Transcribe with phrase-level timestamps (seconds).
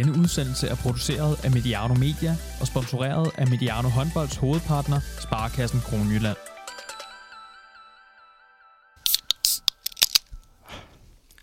[0.00, 6.36] Denne udsendelse er produceret af Mediano Media og sponsoreret af Mediano Håndbolds hovedpartner, Sparkassen Kronjylland.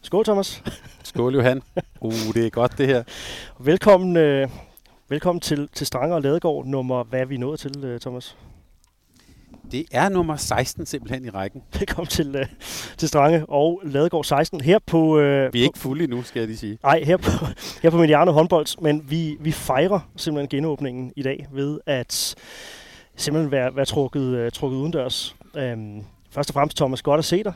[0.01, 0.63] Skål, Thomas.
[1.09, 1.61] Skål, Johan.
[2.01, 3.03] Uh, det er godt, det her.
[3.59, 4.49] Velkommen, øh,
[5.09, 8.37] velkommen til, til Stranger og Ladegård, nummer, hvad er vi nået til, øh, Thomas?
[9.71, 11.63] Det er nummer 16 simpelthen i rækken.
[11.79, 12.45] Velkommen til, øh,
[12.97, 14.61] til Strange og Ladegård 16.
[14.61, 15.19] Her på...
[15.19, 16.77] Øh, Vi er ikke fulde endnu, skal jeg lige sige.
[16.83, 17.31] Nej, her på,
[17.83, 22.35] her på Mediano håndbold, men vi, vi fejrer simpelthen genåbningen i dag ved at
[23.15, 25.35] simpelthen være, være trukket, øh, trukket udendørs.
[25.55, 27.53] Øhm, først og fremmest, Thomas, godt at se dig.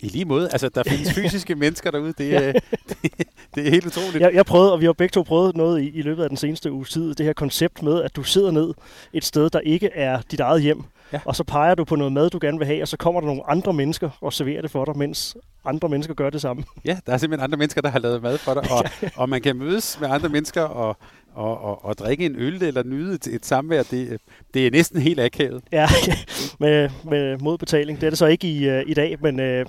[0.00, 0.48] I lige måde.
[0.52, 2.14] Altså, der findes fysiske mennesker derude.
[2.18, 2.52] Det er,
[2.88, 3.12] det,
[3.54, 4.20] det er helt utroligt.
[4.20, 6.36] Jeg, jeg prøvede, og vi har begge to prøvet noget i, i løbet af den
[6.36, 7.14] seneste uges tid.
[7.14, 8.74] Det her koncept med, at du sidder ned
[9.12, 10.82] et sted, der ikke er dit eget hjem.
[11.12, 11.20] Ja.
[11.24, 13.26] Og så peger du på noget mad, du gerne vil have, og så kommer der
[13.26, 16.64] nogle andre mennesker og serverer det for dig, mens andre mennesker gør det samme.
[16.84, 18.70] Ja, der er simpelthen andre mennesker, der har lavet mad for dig.
[18.70, 18.84] Og,
[19.22, 20.96] og man kan mødes med andre mennesker og,
[21.34, 23.82] og, og, og drikke en øl eller nyde et, et samvær.
[23.82, 24.20] Det,
[24.54, 25.62] det er næsten helt akavet.
[25.72, 25.86] Ja,
[26.60, 28.00] med, med modbetaling.
[28.00, 29.66] Det er det så ikke i, uh, i dag, men uh,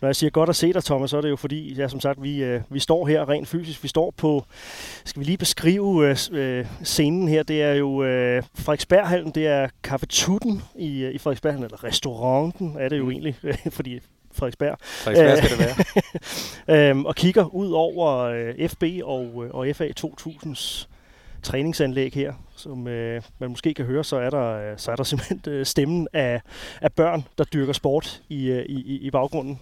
[0.00, 2.00] når jeg siger godt at se dig, Thomas, så er det jo fordi, ja, som
[2.00, 3.82] sagt, vi, uh, vi står her rent fysisk.
[3.82, 4.44] Vi står på,
[5.04, 10.06] skal vi lige beskrive uh, scenen her, det er jo uh, Frederiksberghallen, det er Café
[10.08, 13.36] Tutten i, uh, i Frederiksberghallen, eller restauranten er det jo egentlig,
[13.70, 14.00] fordi
[14.32, 14.76] Frederiksberg.
[14.80, 15.76] Frederiksberg skal det
[16.66, 16.90] være.
[16.90, 20.86] øhm, og kigger ud over uh, FB og, uh, og FA 2000's
[21.44, 25.04] træningsanlæg her, som øh, man måske kan høre, så er der, øh, så er der
[25.12, 26.40] simpelthen øh, stemmen af,
[26.80, 29.60] af børn, der dyrker sport i, øh, i, i baggrunden.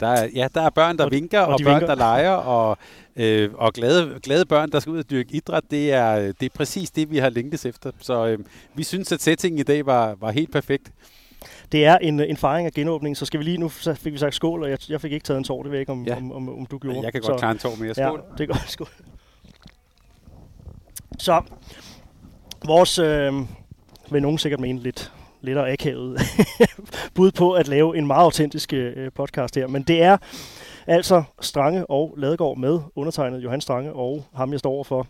[0.00, 1.86] Der er, ja, der er børn, der og, vinker, og, og børn, vinker.
[1.86, 2.78] der leger, og,
[3.16, 5.62] øh, og glade, glade børn, der skal ud og dyrke idræt.
[5.70, 7.90] Det er, det er præcis det, vi har længtes efter.
[8.00, 8.38] Så øh,
[8.74, 10.92] vi synes, at settingen i dag var, var helt perfekt.
[11.72, 14.18] Det er en, en fejring af genåbningen, så skal vi lige, nu så fik vi
[14.18, 16.16] sagt skål, og jeg, jeg fik ikke taget en tår, det ved ikke, om, ja.
[16.16, 17.00] om, om, om du gjorde.
[17.02, 17.94] Jeg kan godt så, klare en tår mere.
[17.94, 18.22] Skål.
[18.28, 18.70] Ja, det er godt.
[18.70, 18.88] Skål.
[21.18, 21.42] Så
[22.66, 23.32] vores, øh,
[24.10, 26.20] vil nogen sikkert mene, lidt lettere akavet
[27.14, 29.66] bud på at lave en meget autentisk øh, podcast her.
[29.66, 30.16] Men det er
[30.86, 35.06] altså Strange og Ladegård med undertegnet Johan Strange og ham, jeg står overfor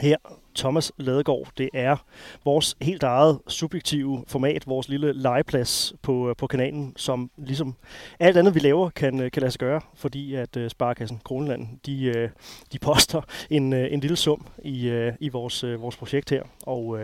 [0.00, 0.16] her,
[0.58, 1.48] Thomas Ladegaard.
[1.58, 1.96] Det er
[2.44, 7.74] vores helt eget subjektive format, vores lille legeplads på, øh, på kanalen, som ligesom
[8.20, 11.20] alt andet, vi laver, kan, øh, kan lade sig gøre, fordi at øh, uh, Sparkassen
[11.24, 12.30] Kroneland, de, uh,
[12.72, 13.20] de poster
[13.50, 16.42] en, uh, en lille sum i, uh, i vores, uh, vores projekt her.
[16.62, 17.00] Og, uh,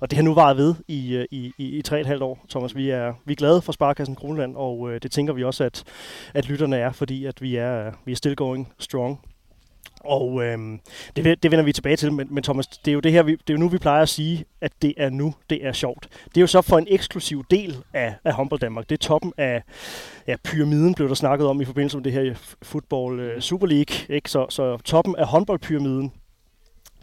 [0.00, 2.44] og det har nu varet ved i, i, i, i tre og et halvt år,
[2.48, 2.76] Thomas.
[2.76, 5.84] Vi er, vi er glade for Sparkassen Kroneland, og uh, det tænker vi også, at,
[6.34, 9.20] at lytterne er, fordi at vi er, vi er still going strong.
[10.04, 10.80] Og øhm,
[11.16, 13.32] det, det vender vi tilbage til, men, men Thomas, det er jo det her, vi,
[13.32, 16.08] det er jo nu, vi plejer at sige, at det er nu, det er sjovt.
[16.24, 18.88] Det er jo så for en eksklusiv del af, af Humble Danmark.
[18.88, 19.62] Det er toppen af
[20.26, 24.16] ja, pyramiden, blev der snakket om i forbindelse med det her Football øh, Super League.
[24.16, 24.30] Ikke?
[24.30, 26.12] Så, så toppen af håndboldpyramiden,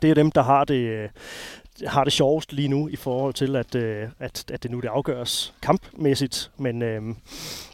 [0.02, 1.10] det er dem, der har det, øh,
[1.88, 4.88] har det sjovest lige nu i forhold til, at, øh, at, at det nu det
[4.88, 6.52] afgøres kampmæssigt.
[6.58, 7.02] Men, øh,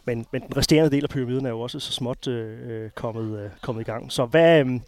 [0.06, 3.40] men, men den resterende del af pyramiden er jo også så småt øh, øh, kommet,
[3.40, 4.12] øh, kommet i gang.
[4.12, 4.80] Så hvad, øh,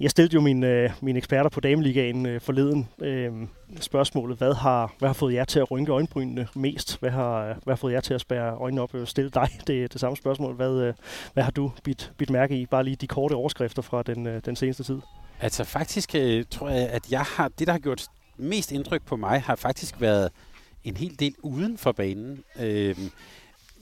[0.00, 3.32] jeg stillede jo mine, øh, mine eksperter på Dameligaen øh, forleden øh,
[3.80, 7.00] spørgsmålet, hvad har, hvad har fået jer til at rynke øjenbrynene mest?
[7.00, 8.94] Hvad har, øh, hvad har fået jer til at spære øjnene op?
[8.94, 10.54] Jeg stille dig det, det samme spørgsmål.
[10.54, 10.94] Hvad, øh,
[11.32, 12.66] hvad har du bidt, bidt mærke i?
[12.66, 15.00] Bare lige de korte overskrifter fra den, øh, den seneste tid.
[15.40, 18.06] Altså faktisk øh, tror jeg, at jeg har, det, der har gjort
[18.36, 20.30] mest indtryk på mig, har faktisk været
[20.84, 22.44] en hel del uden for banen.
[22.60, 22.96] Øh,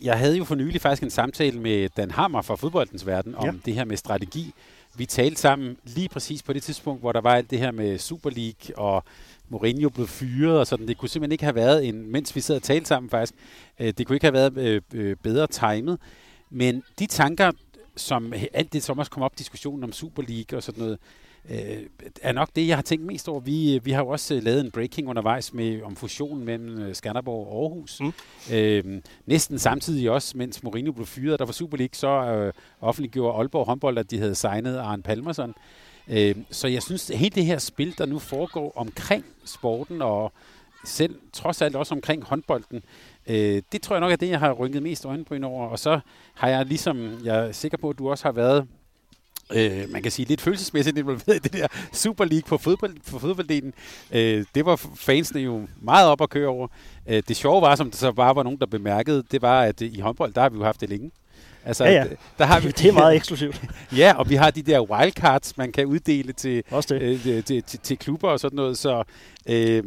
[0.03, 3.45] jeg havde jo for nylig faktisk en samtale med Dan Hammer fra fodboldens verden om
[3.45, 3.53] ja.
[3.65, 4.53] det her med strategi.
[4.97, 7.99] Vi talte sammen lige præcis på det tidspunkt, hvor der var alt det her med
[7.99, 9.05] Super League og
[9.49, 10.89] Mourinho blev fyret og sådan.
[10.89, 13.35] Det kunne simpelthen ikke have været, en, mens vi sad og talte sammen faktisk,
[13.79, 15.99] øh, det kunne ikke have været øh, øh, bedre timet.
[16.51, 17.53] Men de tanker,
[17.97, 20.99] som alt det som også kom op, diskussionen om Super League og sådan noget,
[21.51, 21.83] øh,
[22.23, 23.41] er nok det, jeg har tænkt mest over.
[23.41, 27.63] Vi, vi har jo også lavet en breaking undervejs med om fusionen mellem Skanderborg og
[27.63, 28.01] Aarhus.
[28.01, 28.13] Mm.
[28.55, 33.39] Øh, næsten samtidig også, mens Mourinho blev fyret, der var Super League, så øh, offentliggjorde
[33.39, 35.55] Aalborg håndbold, at de havde signet Arne Palmerson.
[36.09, 40.33] Øh, så jeg synes, at hele det her spil, der nu foregår omkring sporten og
[40.85, 42.83] selv trods alt også omkring håndbolden,
[43.27, 45.67] øh, det tror jeg nok er det, jeg har rynket mest øjenbryn over.
[45.67, 46.01] Og så
[46.35, 48.67] har jeg ligesom, jeg er sikker på, at du også har været
[49.53, 53.19] øh, man kan sige, lidt følelsesmæssigt involveret i det der Super League på, fodbold, på
[53.19, 53.73] fodbolddelen.
[54.13, 56.69] Øh, det var fansene jo meget op at køre over.
[57.07, 59.81] Øh, det sjove var, som der så bare var nogen, der bemærkede, det var, at
[59.81, 61.11] i håndbold, der har vi jo haft det længe.
[61.65, 62.05] Altså, ja, ja.
[62.39, 63.63] Der har vi, det er meget eksklusivt.
[63.97, 67.99] ja, og vi har de der wildcards, man kan uddele til, øh, til, til, til
[67.99, 68.79] klubber og sådan noget.
[68.79, 69.05] Så,
[69.47, 69.83] øh,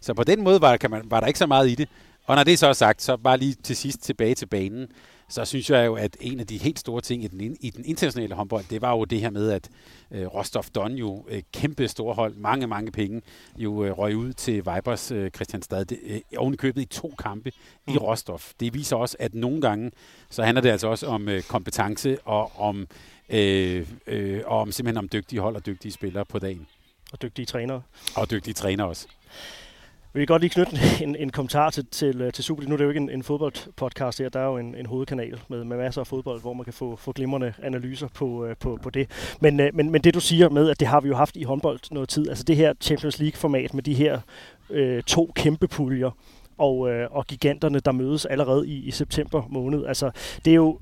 [0.00, 1.88] så på den måde var, kan man, var der ikke så meget i det.
[2.26, 4.88] Og når det så er sagt, så bare lige til sidst tilbage til banen
[5.32, 7.84] så synes jeg jo, at en af de helt store ting i den, i den
[7.84, 9.70] internationale håndbold, det var jo det her med, at
[10.10, 13.22] øh, Rostov Don jo, øh, kæmpe store hold, mange, mange penge,
[13.56, 17.52] jo øh, røg ud til Vibers øh, Christianstad, det, øh, oven købet i to kampe
[17.86, 17.94] mm.
[17.94, 18.40] i Rostov.
[18.60, 19.90] Det viser også, at nogle gange,
[20.30, 22.86] så handler det altså også om øh, kompetence og om,
[23.28, 26.66] øh, øh, og om simpelthen om dygtige hold og dygtige spillere på dagen.
[27.12, 27.82] Og dygtige trænere.
[28.16, 29.06] Og dygtige trænere også.
[30.14, 32.76] Vi vil godt lige knytte en, en kommentar til, til, øh, til Super Nu er
[32.76, 34.28] det jo ikke en, en fodboldpodcast her.
[34.28, 36.96] Der er jo en, en hovedkanal med, med masser af fodbold, hvor man kan få,
[36.96, 39.10] få glimrende analyser på, øh, på, på det.
[39.40, 41.42] Men, øh, men, men det du siger med, at det har vi jo haft i
[41.42, 42.28] håndbold noget tid.
[42.28, 44.20] Altså det her Champions League-format med de her
[44.70, 46.10] øh, to kæmpe puljer
[46.58, 49.86] og, øh, og giganterne, der mødes allerede i, i september måned.
[49.86, 50.10] Altså
[50.44, 50.78] det er jo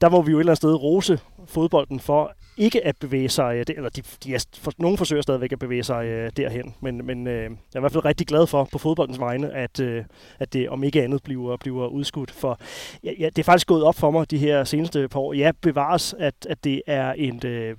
[0.00, 3.56] der må vi jo et eller andet sted rose fodbolden for ikke at bevæge sig,
[3.56, 7.06] øh, eller de, de er, for, nogen forsøger stadigvæk at bevæge sig øh, derhen, men,
[7.06, 10.04] men øh, jeg er i hvert fald rigtig glad for på fodboldens vegne, at, øh,
[10.38, 12.30] at det om ikke andet bliver, bliver udskudt.
[12.30, 12.58] For
[13.04, 15.32] ja, ja, det er faktisk gået op for mig de her seneste par år.
[15.32, 17.76] Ja, bevares, at, at det er en, øh,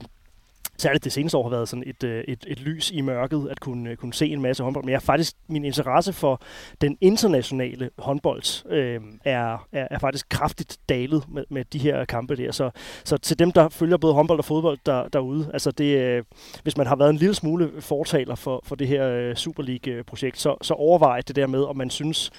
[0.77, 3.59] særligt det seneste år har været sådan et, øh, et, et lys i mørket, at
[3.59, 4.85] kunne, øh, kunne se en masse håndbold.
[4.85, 6.41] Men jeg har faktisk, min interesse for
[6.81, 12.35] den internationale håndbold øh, er, er, er faktisk kraftigt dalet med, med de her kampe
[12.35, 12.51] der.
[12.51, 12.71] Så,
[13.03, 16.23] så til dem, der følger både håndbold og fodbold der, derude, altså det, øh,
[16.63, 20.39] hvis man har været en lille smule fortaler for, for det her øh, Super League-projekt,
[20.39, 22.31] så, så overvej det der med, om man synes,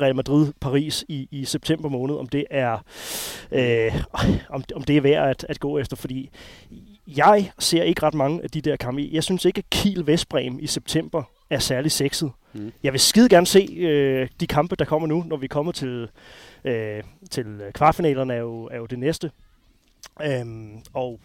[0.00, 2.84] Real Madrid-Paris i, i september måned, om det er
[3.52, 4.02] øh,
[4.50, 6.30] om, om det er værd at, at gå efter, fordi
[7.16, 9.08] jeg ser ikke ret mange af de der kampe.
[9.12, 12.32] Jeg synes ikke, at Kiel Vestbrem i september er særlig sexet.
[12.52, 12.72] Mm.
[12.82, 16.08] Jeg vil skide gerne se øh, de kampe, der kommer nu, når vi kommer til,
[16.64, 19.30] øh, til kvartfinalerne, er jo, er jo det næste.
[20.22, 21.20] Øhm, og,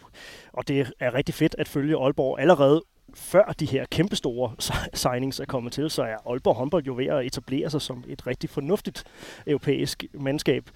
[0.52, 2.82] og det er rigtig fedt at følge Aalborg allerede
[3.14, 4.52] før de her kæmpestore
[4.94, 8.26] signings er kommet til, så er Aalborg håndbold jo ved at etablere sig som et
[8.26, 9.04] rigtig fornuftigt
[9.46, 10.70] europæisk mandskab.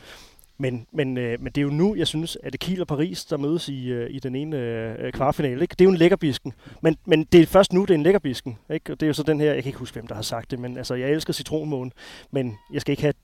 [0.61, 3.25] Men, men, øh, men det er jo nu, jeg synes, at det Kiel og Paris,
[3.25, 5.62] der mødes i, øh, i den ene øh, øh, kvartfinale.
[5.62, 5.73] Ikke?
[5.73, 6.53] Det er jo en lækkerbisken.
[6.83, 8.59] Men, men det er først nu, det er en lækkerbisken.
[8.71, 8.93] Ikke?
[8.93, 10.51] Og det er jo så den her, jeg kan ikke huske, hvem der har sagt
[10.51, 11.91] det, men altså, jeg elsker citronmåne,
[12.31, 13.15] men jeg skal ikke have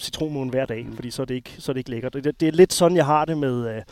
[0.00, 0.94] citronmåne hver dag, mm.
[0.94, 2.14] fordi så er det ikke, så er det ikke lækkert.
[2.14, 3.82] Det, det er lidt sådan, jeg har det med, øh,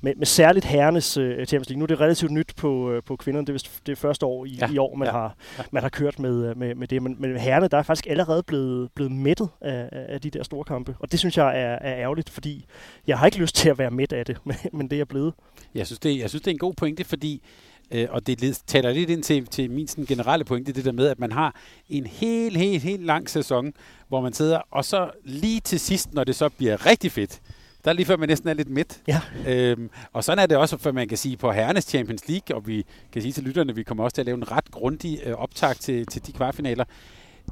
[0.00, 1.78] med, med særligt herrenes uh, Champions League.
[1.78, 3.46] Nu er det relativt nyt på, uh, på kvinderne.
[3.46, 4.70] Det er det er første år i, ja.
[4.72, 5.12] i år, man, ja.
[5.12, 5.36] har,
[5.70, 7.02] man har kørt med, med, med det.
[7.02, 10.64] Men, men herrene, der er faktisk allerede blevet, blevet mættet af, af de der store
[10.64, 10.96] kampe.
[11.00, 12.66] Og det synes jeg er, er ærgerligt, fordi
[13.06, 15.08] jeg har ikke lyst til at være midt af det, men, men det er jeg
[15.08, 15.34] blevet.
[15.74, 17.42] Jeg synes, det, jeg synes, det er en god pointe, fordi
[17.90, 21.06] Øh, og det taler lidt ind til, til min sådan, generelle pointe, det der med,
[21.08, 21.54] at man har
[21.88, 23.72] en helt, helt, helt lang sæson,
[24.08, 27.40] hvor man sidder, og så lige til sidst, når det så bliver rigtig fedt,
[27.84, 29.00] der er lige før man næsten er lidt midt.
[29.08, 29.20] Ja.
[29.46, 32.66] Øhm, og sådan er det også, for man kan sige på herrenes Champions League, og
[32.66, 35.34] vi kan sige til lytterne, vi kommer også til at lave en ret grundig øh,
[35.34, 36.84] optag til, til de kvartfinaler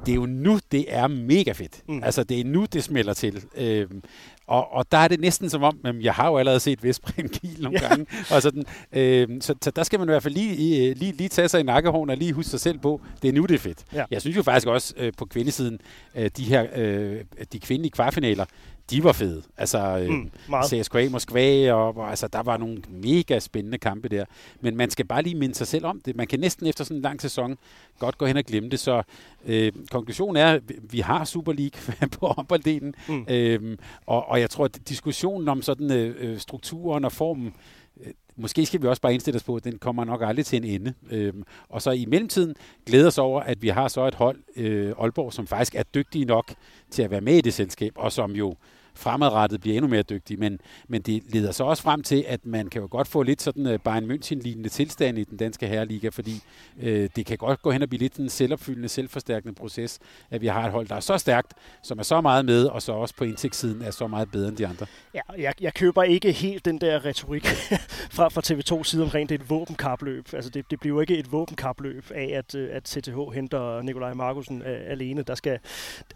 [0.05, 1.81] det er jo nu, det er mega fedt.
[1.89, 2.03] Mm.
[2.03, 3.43] Altså, det er nu, det smelter til.
[3.57, 4.03] Øhm,
[4.47, 7.29] og, og der er det næsten som om, jamen, jeg har jo allerede set Vestbrem
[7.29, 7.87] Kiel nogle ja.
[7.87, 8.05] gange.
[8.31, 8.63] Og sådan,
[8.93, 11.63] øhm, så, så der skal man i hvert fald lige, lige, lige tage sig i
[11.63, 13.85] nakkehånden og lige huske sig selv på, det er nu, det er fedt.
[13.93, 14.05] Ja.
[14.11, 15.79] Jeg synes jo faktisk også øh, på kvindesiden,
[16.15, 18.45] øh, de her øh, de kvindelige kvartfinaler,
[18.89, 19.43] de var fede.
[19.57, 20.31] Altså øh, mm,
[20.65, 24.25] CSKA Moskva, og, og altså, der var nogle mega spændende kampe der.
[24.61, 26.15] Men man skal bare lige minde sig selv om det.
[26.15, 27.57] Man kan næsten efter sådan en lang sæson
[27.99, 28.79] godt gå hen og glemme det.
[28.79, 29.03] Så
[29.45, 30.61] øh, konklusionen er, at
[30.91, 32.95] vi har Super League på håndbolddelen.
[33.09, 33.25] Mm.
[33.29, 37.53] Øh, og, og jeg tror, at diskussionen om sådan øh, øh, strukturen og formen,
[38.05, 40.57] øh, måske skal vi også bare indstille os på, at den kommer nok aldrig til
[40.57, 40.93] en ende.
[41.11, 44.93] Øhm, og så i mellemtiden glæder os over, at vi har så et hold, øh,
[44.99, 46.53] Aalborg, som faktisk er dygtige nok
[46.89, 48.55] til at være med i det selskab, og som jo
[48.95, 50.39] fremadrettet bliver endnu mere dygtig.
[50.39, 53.41] Men, men det leder så også frem til, at man kan jo godt få lidt
[53.41, 56.41] sådan uh, Bayern München-lignende tilstand i den danske herreliga, fordi
[56.77, 59.99] uh, det kan godt gå hen og blive lidt en selvopfyldende, selvforstærkende proces,
[60.31, 62.81] at vi har et hold, der er så stærkt, som er så meget med, og
[62.81, 64.85] så også på indtægtssiden er så meget bedre end de andre.
[65.13, 67.45] Ja, jeg, jeg køber ikke helt den der retorik
[68.15, 70.27] fra, fra TV2 side omkring, det er et våbenkapløb.
[70.33, 74.13] Altså det, det bliver jo ikke et våbenkapløb af, at, øh, at CTH henter Nikolaj
[74.13, 75.23] Markusen uh, alene.
[75.23, 75.59] Der skal,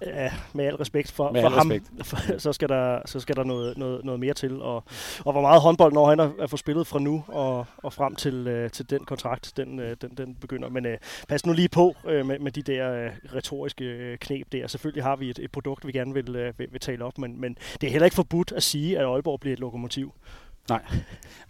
[0.02, 0.12] uh,
[0.54, 2.42] med al respekt for, med for ham, respekt.
[2.44, 4.62] Så skal der, så skal der noget, noget, noget mere til.
[4.62, 4.84] Og,
[5.26, 8.48] og hvor meget håndbold når han at få spillet fra nu og, og frem til,
[8.48, 10.70] øh, til den kontrakt, den, øh, den, den begynder.
[10.70, 10.98] Men øh,
[11.28, 14.68] pas nu lige på øh, med, med de der øh, retoriske øh, knep der.
[14.68, 17.42] Selvfølgelig har vi et, et produkt, vi gerne vil, øh, vil, vil tale op, men,
[17.42, 20.14] men det er heller ikke forbudt at sige, at Aalborg bliver et lokomotiv.
[20.70, 20.82] Nej,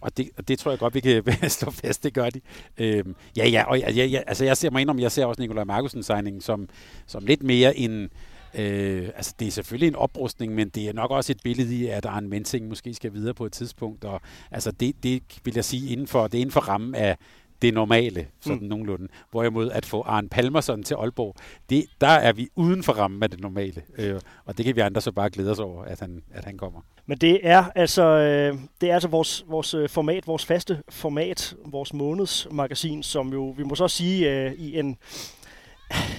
[0.00, 2.40] og det, og det tror jeg godt, vi kan slå fast, det gør de.
[2.78, 5.42] Øhm, ja, ja, og ja, ja, altså jeg ser mig ind om, jeg ser også
[5.42, 6.68] Nikolaj Markusen signingen som,
[7.06, 8.10] som lidt mere en,
[8.54, 11.86] Øh, altså det er selvfølgelig en oprustning, men det er nok også et billede i,
[11.86, 14.04] at Arne Mensing måske skal videre på et tidspunkt.
[14.04, 17.16] Og, altså det, det vil jeg sige, inden for, det er inden for rammen af
[17.62, 18.68] det normale, sådan mm.
[18.68, 19.08] nogenlunde.
[19.30, 21.34] Hvorimod at få Arne Palmerson til Aalborg,
[21.70, 23.82] det, der er vi uden for rammen af det normale.
[23.98, 26.58] Øh, og det kan vi andre så bare glæde os over, at han, at han
[26.58, 26.80] kommer.
[27.06, 31.54] Men det er altså, øh, det er altså vores, vores øh, format, vores faste format,
[31.66, 34.96] vores månedsmagasin, som jo, vi må så sige, øh, i en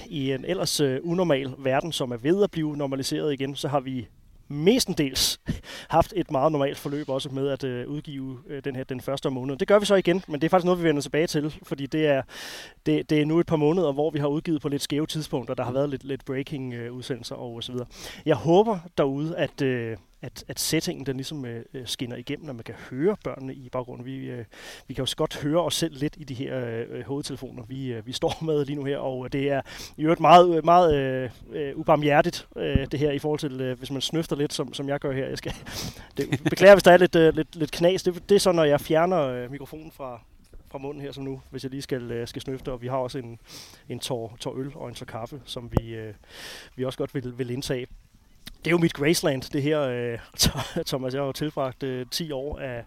[0.06, 3.80] i en ellers øh, unormal verden, som er ved at blive normaliseret igen, så har
[3.80, 4.08] vi
[4.48, 5.40] mestendels
[5.88, 9.30] haft et meget normalt forløb også med at øh, udgive øh, den her den første
[9.30, 9.56] måned.
[9.56, 11.86] Det gør vi så igen, men det er faktisk noget, vi vender tilbage til, fordi
[11.86, 12.22] det er,
[12.86, 15.54] det, det er nu et par måneder, hvor vi har udgivet på lidt skæve tidspunkter.
[15.54, 17.86] Der har været lidt, lidt breaking øh, udsendelser og så videre.
[18.26, 22.52] Jeg håber derude, at, øh, at, at settingen den ligesom øh, øh skinner igennem, når
[22.52, 24.06] man kan høre børnene i baggrunden.
[24.06, 24.44] Vi, øh,
[24.88, 27.92] vi kan også godt høre os selv lidt i de her øh, øh, hovedtelefoner, vi,
[27.92, 29.60] øh, vi står med lige nu her, og øh, det er
[29.96, 33.90] i øvrigt meget, meget øh, øh, ubarmhjertigt, øh, det her i forhold til, øh, hvis
[33.90, 35.26] man snøfter lidt, som, som jeg gør her.
[35.26, 35.52] Jeg skal
[36.16, 38.02] det, beklager, hvis der er lidt, øh, lidt, lidt knas.
[38.02, 40.20] Det, det er så, når jeg fjerner øh, mikrofonen fra,
[40.70, 42.72] fra munden her som nu, hvis jeg lige skal, skal snøfte.
[42.72, 43.38] Og vi har også en,
[43.88, 46.14] en tår, tår øl og en tår kaffe, som vi, øh,
[46.76, 47.86] vi også godt vil, vil indtage
[48.64, 50.18] det er jo mit Graceland, det her, øh,
[50.86, 51.14] Thomas.
[51.14, 52.84] Jeg har jo tilbragt øh, 10 år af,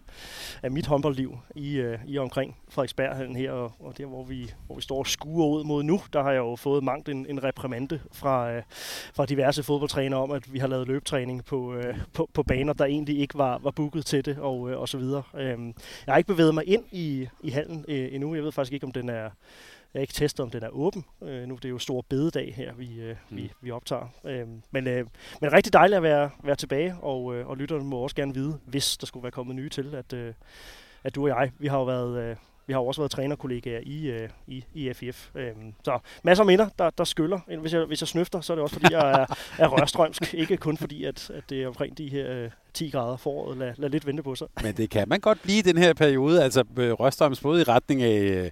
[0.62, 4.76] af mit håndboldliv i, øh, i omkring Frederiksberghallen her, og, og der, hvor vi, hvor
[4.76, 7.44] vi står og skuer ud mod nu, der har jeg jo fået mangt en, en
[7.44, 8.62] reprimande fra, øh,
[9.14, 12.84] fra diverse fodboldtrænere om, at vi har lavet løbetræning på, øh, på, på baner, der
[12.84, 15.22] egentlig ikke var, var booket til det, og, øh, og så videre.
[15.34, 15.58] Øh,
[16.06, 18.34] jeg har ikke bevæget mig ind i, i hallen øh, endnu.
[18.34, 19.30] Jeg ved faktisk ikke, om den er
[19.96, 21.04] jeg har ikke testet, om den er åben.
[21.22, 23.36] Øh, nu det er jo stor bededag her, vi, øh, mm.
[23.36, 24.08] vi, vi optager.
[24.24, 25.06] Øh, men, øh,
[25.40, 28.58] men rigtig dejligt at være, være tilbage, og, øh, og lytterne må også gerne vide,
[28.66, 30.34] hvis der skulle være kommet nye til, at, øh,
[31.04, 32.22] at du og jeg, vi har jo været...
[32.22, 32.36] Øh,
[32.68, 35.28] vi har jo også været trænerkollegaer i, øh, i, i FF.
[35.34, 37.58] Øhm, så masser af minder, der, der skyller.
[37.60, 39.26] Hvis jeg, hvis jeg snøfter, så er det også fordi, jeg er,
[39.64, 40.34] er rørstrømsk.
[40.34, 43.58] Ikke kun fordi, at, at det er omkring de her øh, 10 grader foråret.
[43.58, 44.46] Lad, lad lidt vente på sig.
[44.62, 46.42] Men det kan man godt blive i den her periode.
[46.42, 48.20] Altså øh, rørstrøms både i retning af...
[48.20, 48.50] Øh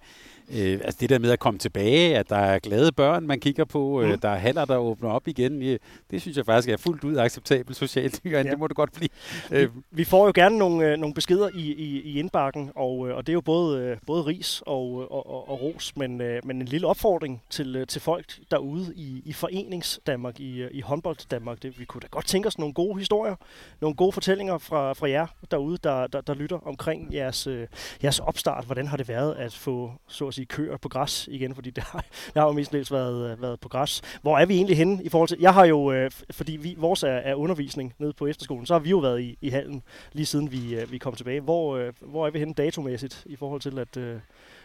[0.50, 3.64] Øh, altså det der med at komme tilbage, at der er glade børn, man kigger
[3.64, 4.18] på, øh, mm.
[4.18, 5.76] der er haller, der åbner op igen, ja,
[6.10, 8.20] det synes jeg faktisk er fuldt ud acceptabelt socialt.
[8.34, 8.42] Ja.
[8.42, 9.08] Det må det godt blive.
[9.50, 9.70] Vi, øh.
[9.90, 13.26] vi får jo gerne nogle, øh, nogle beskeder i, i, i indbakken, og, øh, og
[13.26, 16.60] det er jo både, øh, både ris og, og, og, og ros, men, øh, men
[16.60, 20.80] en lille opfordring til, øh, til folk derude i, i forenings Danmark, i, øh, i
[20.80, 21.62] håndbold Danmark.
[21.62, 23.36] Det, vi kunne da godt tænke os nogle gode historier,
[23.80, 27.66] nogle gode fortællinger fra, fra jer derude, der, der, der lytter omkring jeres, øh,
[28.02, 28.64] jeres opstart.
[28.64, 31.84] Hvordan har det været at få så at sige, køer på græs igen, fordi det
[31.84, 34.02] har, det har jo mest været, øh, været på græs.
[34.22, 35.36] Hvor er vi egentlig henne i forhold til...
[35.40, 38.78] Jeg har jo, øh, fordi vi, vores er, er undervisning nede på efterskolen, så har
[38.78, 41.40] vi jo været i, i hallen lige siden vi, øh, vi kom tilbage.
[41.40, 44.16] Hvor, øh, hvor er vi henne datomæssigt i forhold til at, øh,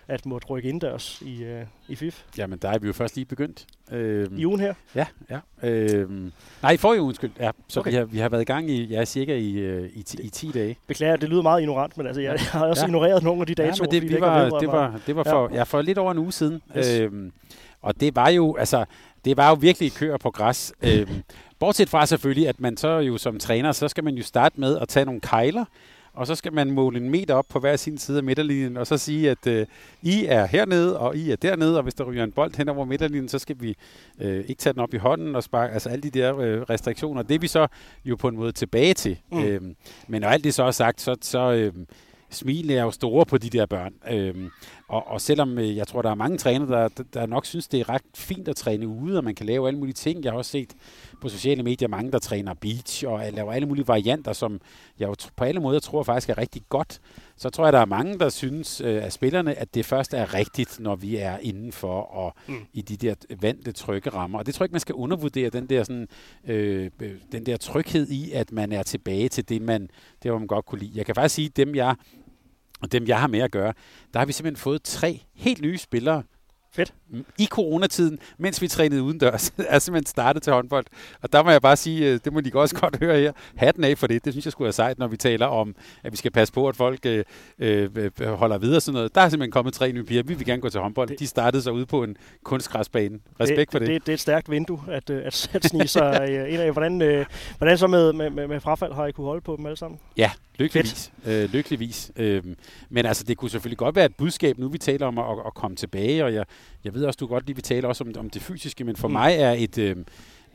[0.10, 2.24] at måtte rykke indendørs i, øh, i FIF?
[2.38, 3.66] Jamen, der er vi jo først lige begyndt.
[3.92, 4.74] Øhm, I ugen her?
[4.96, 5.40] Ja, ja.
[5.64, 7.32] Øhm, nej, i forrige uge, undskyld.
[7.40, 7.92] Ja, så okay.
[7.92, 10.52] vi, har, vi har været i gang i, ja, cirka i, øh, i, i 10
[10.52, 10.78] dage.
[10.88, 12.88] Beklager, det lyder meget ignorant, men altså, jeg, jeg har også ja.
[12.88, 13.88] ignoreret nogle af de datoer.
[13.92, 15.56] Ja, men det, det, var, det, var, det var for, ja.
[15.58, 16.62] Ja, for lidt over en uge siden.
[16.78, 17.00] Yes.
[17.00, 17.32] Øhm,
[17.82, 18.86] og det var jo, altså,
[19.26, 20.74] det var jo virkelig køer på græs.
[20.82, 21.24] øhm,
[21.60, 24.78] bortset fra selvfølgelig, at man så jo som træner, så skal man jo starte med
[24.78, 25.66] at tage nogle kejler,
[26.20, 28.88] og så skal man måle en meter op på hver sin side af midterlinjen, og
[28.88, 29.66] så sige, at øh,
[30.02, 32.86] I er hernede, og I er dernede, og hvis der ryger en bold hen over
[32.86, 33.76] midterlinjen, så skal vi
[34.20, 37.22] øh, ikke tage den op i hånden og sparke, altså alle de der øh, restriktioner.
[37.22, 37.68] Det er vi så
[38.06, 39.18] jo på en måde tilbage til.
[39.32, 39.44] Mm.
[39.44, 39.62] Øh,
[40.08, 41.74] men når alt det så er sagt, så, så øh,
[42.30, 43.94] smilene er jo store på de der børn.
[44.12, 44.50] Øhm,
[44.88, 47.80] og, og selvom øh, jeg tror, der er mange trænere, der, der nok synes, det
[47.80, 50.24] er ret fint at træne ude, og man kan lave alle mulige ting.
[50.24, 50.74] Jeg har også set
[51.22, 54.62] på sociale medier mange, der træner beach og laver alle mulige varianter, som
[55.00, 57.02] jeg jo på alle måder tror faktisk er rigtig godt.
[57.38, 60.34] Så tror jeg, der er mange, der synes øh, af spillerne, at det først er
[60.34, 62.66] rigtigt, når vi er indenfor og mm.
[62.74, 64.40] i de der vante trygge rammer.
[64.40, 66.08] Og det tror jeg ikke, man skal undervurdere, den der, sådan,
[66.48, 66.90] øh,
[67.32, 69.90] den der tryghed i, at man er tilbage til det, man,
[70.24, 70.92] det, man godt kunne lide.
[70.96, 71.96] Jeg kan faktisk sige, at dem jeg
[72.82, 73.74] og dem, jeg har med at gøre,
[74.14, 76.24] der har vi simpelthen fået tre helt nye spillere
[76.72, 76.94] Fedt.
[77.38, 80.86] I coronatiden, mens vi trænede udendørs, er simpelthen startet til håndbold.
[81.22, 83.84] Og der må jeg bare sige, øh, det må de også godt høre her, hatten
[83.84, 84.26] af for det.
[84.26, 86.68] Det synes jeg skulle være sejt, når vi taler om, at vi skal passe på,
[86.68, 87.24] at folk øh,
[87.60, 89.16] øh, holder videre sådan noget.
[89.16, 90.24] Der er simpelthen kommet tre nye piger.
[90.24, 91.18] Vi vil gerne gå til håndbold.
[91.18, 93.20] De startede sig ude på en kunstgræsbane.
[93.40, 93.88] Respekt det, for det.
[93.88, 94.06] det.
[94.06, 96.72] Det er et stærkt vindue at, øh, at, at snige sig ind af.
[96.72, 97.26] Hvordan,
[97.58, 100.00] hvordan så med, med, med frafald har I kunne holde på dem alle sammen?
[100.18, 101.12] Ja, Lykkeligvis.
[101.26, 102.12] Øh, lykkeligvis.
[102.16, 102.44] Øh,
[102.90, 105.54] men altså, det kunne selvfølgelig godt være et budskab, nu vi taler om at, at
[105.54, 106.46] komme tilbage, og jeg,
[106.84, 109.08] jeg ved også, du godt lige vi taler også om, om det fysiske, men for
[109.08, 109.12] mm.
[109.12, 109.96] mig er et, øh,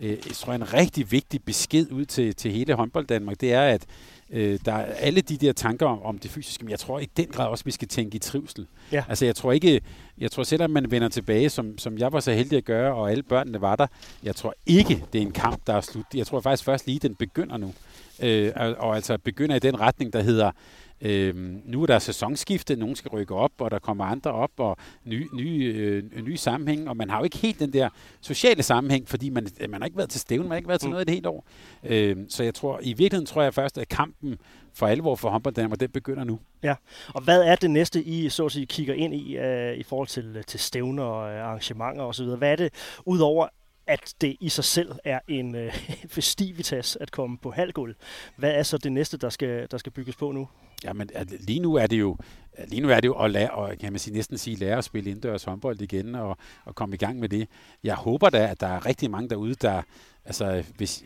[0.00, 3.62] øh, tror jeg, en rigtig vigtig besked ud til, til hele håndbold Danmark, det er,
[3.62, 3.86] at
[4.30, 7.08] øh, der er alle de der tanker om, om det fysiske, men jeg tror i
[7.16, 8.66] den grad også, vi skal tænke i trivsel.
[8.92, 9.04] Ja.
[9.08, 9.80] Altså jeg tror ikke,
[10.18, 13.10] jeg tror selvom man vender tilbage, som, som jeg var så heldig at gøre, og
[13.10, 13.86] alle børnene var der,
[14.22, 16.06] jeg tror ikke, det er en kamp, der er slut.
[16.14, 17.74] Jeg tror faktisk først lige, den begynder nu.
[18.22, 20.50] Øh, og, og altså begynder i den retning, der hedder,
[21.04, 24.76] Øhm, nu er der sæsonskifte, nogen skal rykke op, og der kommer andre op, og
[25.04, 27.88] nye, nye, øh, nye sammenhæng, og man har jo ikke helt den der
[28.20, 30.88] sociale sammenhæng, fordi man, man har ikke været til stævn, man har ikke været til
[30.88, 30.92] Mm.
[30.92, 31.46] noget i det helt år.
[31.84, 34.38] Øhm, så jeg tror, i virkeligheden tror jeg først, at kampen
[34.74, 36.38] for alvor for håndbold Danmark, den begynder nu.
[37.08, 40.08] Og hvad er det næste, I så at sige, kigger ind i uh, i forhold
[40.08, 42.26] til, til stævner og uh, arrangementer osv.?
[42.26, 42.72] Hvad er det,
[43.06, 43.48] udover
[43.86, 45.72] at det i sig selv er en uh,
[46.16, 47.94] festivitas at komme på halvgulv?
[48.36, 50.48] Hvad er så det næste, der skal, der skal bygges på nu?
[50.84, 52.16] Jamen, at lige nu er det jo,
[52.68, 54.84] lige nu er det jo at lære, og kan man sige, næsten sige, lære at
[54.84, 57.48] spille indendørs håndbold igen, og, og komme i gang med det.
[57.84, 59.82] Jeg håber da, at der er rigtig mange derude, der,
[60.24, 61.04] altså, hvis,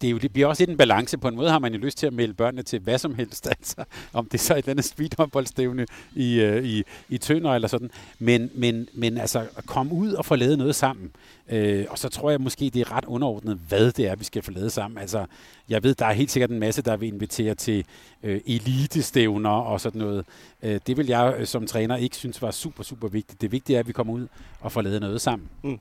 [0.00, 1.18] det, er jo, det bliver også lidt en balance.
[1.18, 3.46] På en måde har man jo lyst til at melde børnene til hvad som helst,
[3.58, 7.68] altså, om det så er et eller andet speedhåndboldstævne i, øh, i, i Tønder eller
[7.68, 7.90] sådan.
[8.18, 11.10] Men, men, men altså, at komme ud og få lavet noget sammen.
[11.48, 14.42] Øh, og så tror jeg måske, det er ret underordnet, hvad det er, vi skal
[14.42, 14.98] få lavet sammen.
[14.98, 15.26] Altså,
[15.68, 17.84] jeg ved, der er helt sikkert en masse, der vil invitere til
[18.22, 20.24] øh, elitestævner og sådan noget.
[20.62, 23.40] Øh, det vil jeg øh, som træner ikke synes var super, super vigtigt.
[23.40, 24.26] Det vigtige er, at vi kommer ud
[24.60, 25.48] og får lavet noget sammen.
[25.62, 25.78] Mm.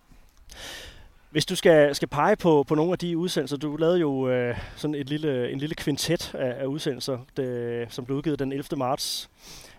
[1.33, 4.57] Hvis du skal, skal pege på, på nogle af de udsendelser, du lavede jo øh,
[4.75, 8.77] sådan et lille, en lille kvintet af, af udsendelser, det, som blev udgivet den 11.
[8.77, 9.29] marts.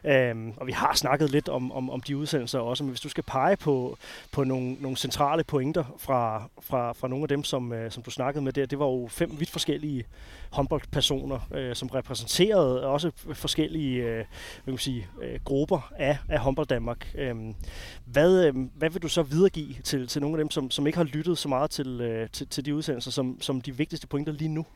[0.04, 3.08] Øhm, og vi har snakket lidt om, om, om de udsendelser også, men hvis du
[3.08, 3.99] skal pege på,
[4.32, 8.11] på nogle, nogle centrale pointer fra, fra, fra nogle af dem, som, øh, som du
[8.11, 10.04] snakkede med der, det var jo fem vidt forskellige
[10.50, 14.25] håndboldpersoner, øh, som repræsenterede også forskellige øh, hvad
[14.64, 17.12] kan man sige, øh, grupper af, af håndbold Danmark.
[17.14, 17.54] Øhm,
[18.04, 20.96] hvad, øh, hvad vil du så videregive til, til nogle af dem, som, som ikke
[20.96, 24.32] har lyttet så meget til, øh, til, til de udsendelser, som, som de vigtigste pointer
[24.32, 24.66] lige nu?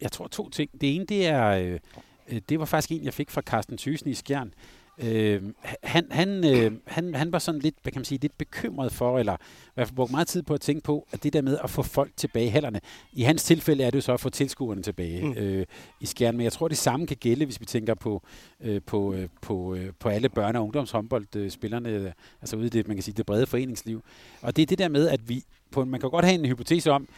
[0.00, 0.70] Jeg tror to ting.
[0.80, 1.80] Det ene, det er, øh,
[2.28, 4.54] øh, det var faktisk en, jeg fik fra Carsten Thysen i Skjern.
[4.98, 5.42] Øh,
[5.82, 9.18] han, han, øh, han, han var sådan lidt, hvad kan man sige, lidt bekymret for,
[9.18, 11.58] eller i hvert fald brugt meget tid på at tænke på, at det der med
[11.64, 12.80] at få folk tilbage i hallerne.
[13.12, 15.32] I hans tilfælde er det jo så at få tilskuerne tilbage Mm.
[15.32, 15.66] øh,
[16.00, 18.22] i Skjern, men jeg tror, det samme kan gælde, hvis vi tænker på,
[18.60, 22.88] øh, på, øh, på, øh, på alle børne- og ungdomshåndboldspillerne, øh, altså ude i det,
[22.88, 24.02] man kan sige, det brede foreningsliv.
[24.42, 26.90] Og det er det der med, at vi, på, man kan godt have en hypotese
[26.90, 27.08] om,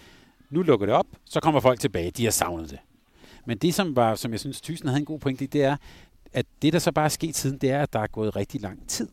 [0.51, 2.79] nu lukker det op, så kommer folk tilbage, de har savnet det.
[3.47, 5.77] Men det, som, var, som jeg synes, Thyssen havde en god pointe i, det er,
[6.33, 8.61] at det, der så bare er sket siden, det er, at der er gået rigtig
[8.61, 9.09] lang tid.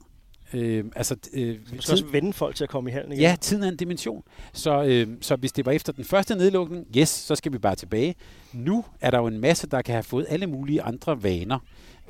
[0.53, 3.21] Øh, altså, øh, Du skal også vende folk til at komme i hallen igen.
[3.21, 4.23] Ja, tiden er en dimension.
[4.53, 7.75] Så, øh, så hvis det var efter den første nedlukning, yes, så skal vi bare
[7.75, 8.15] tilbage.
[8.53, 11.59] Nu er der jo en masse, der kan have fået alle mulige andre vaner.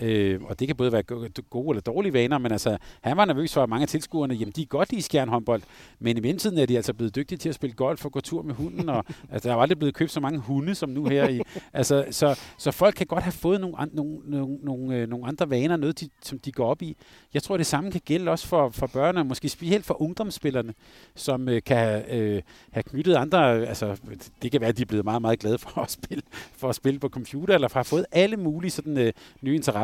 [0.01, 3.25] Øh, og det kan både være go- gode eller dårlige vaner, men altså, han var
[3.25, 5.61] nervøs for, at mange af tilskuerne, jamen de er godt lide skjernhåndbold,
[5.99, 8.41] men i mellemtiden er de altså blevet dygtige til at spille golf og gå tur
[8.41, 11.29] med hunden, og altså, der er aldrig blevet købt så mange hunde som nu her.
[11.29, 11.41] I,
[11.73, 15.27] altså, så, så folk kan godt have fået nogle, an, nogle, nogle, nogle, øh, nogle
[15.27, 16.97] andre vaner, noget de, som de går op i.
[17.33, 20.73] Jeg tror, det samme kan gælde også for, for børn, og måske specielt for ungdomsspillerne,
[21.15, 23.97] som øh, kan øh, have knyttet andre, øh, altså
[24.41, 26.23] det kan være, at de er blevet meget, meget glade for at spille,
[26.57, 29.82] for at spille på computer, eller har fået alle mulige sådan, øh, nye interesser.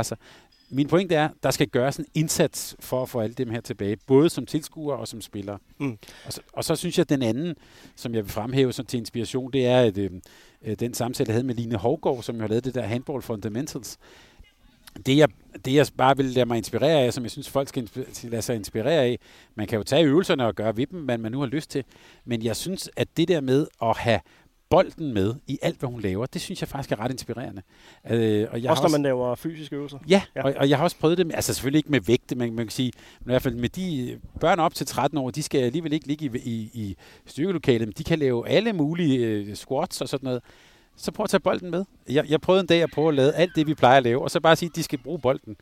[0.71, 3.97] Min pointe er, der skal gøres en indsats for at få alle dem her tilbage,
[4.07, 5.57] både som tilskuere og som spillere.
[5.77, 5.97] Mm.
[6.25, 7.55] Og, så, og så synes jeg, at den anden,
[7.95, 10.11] som jeg vil fremhæve som til inspiration, det er at, øh,
[10.61, 13.21] øh, den samtale, jeg havde med Line Hovgaard, som jo har lavet det der Handball
[13.21, 13.97] Fundamentals.
[15.05, 15.29] Det jeg,
[15.65, 17.89] det, jeg bare vil lade mig inspirere af, som jeg synes, folk skal
[18.23, 19.19] lade sig inspirere af,
[19.55, 21.83] man kan jo tage øvelserne og gøre ved dem, hvad man nu har lyst til,
[22.25, 24.19] men jeg synes, at det der med at have
[24.69, 27.61] bolden med i alt, hvad hun laver, det synes jeg faktisk er ret inspirerende.
[28.09, 29.97] Øh, og jeg også har når man laver fysiske øvelser.
[30.09, 30.21] Ja.
[30.35, 30.43] ja.
[30.43, 32.65] Og, og jeg har også prøvet det, med, altså selvfølgelig ikke med vægte, men man
[32.65, 35.61] kan sige, men i hvert fald med de børn op til 13 år, de skal
[35.61, 40.01] alligevel ikke ligge i, i, i styrkelokalet, men de kan lave alle mulige øh, squats
[40.01, 40.41] og sådan noget.
[40.95, 41.85] Så prøv at tage bolden med.
[42.09, 44.21] Jeg, jeg prøvede en dag at prøve at lave alt det, vi plejer at lave,
[44.21, 45.55] og så bare sige, at de skal bruge bolden.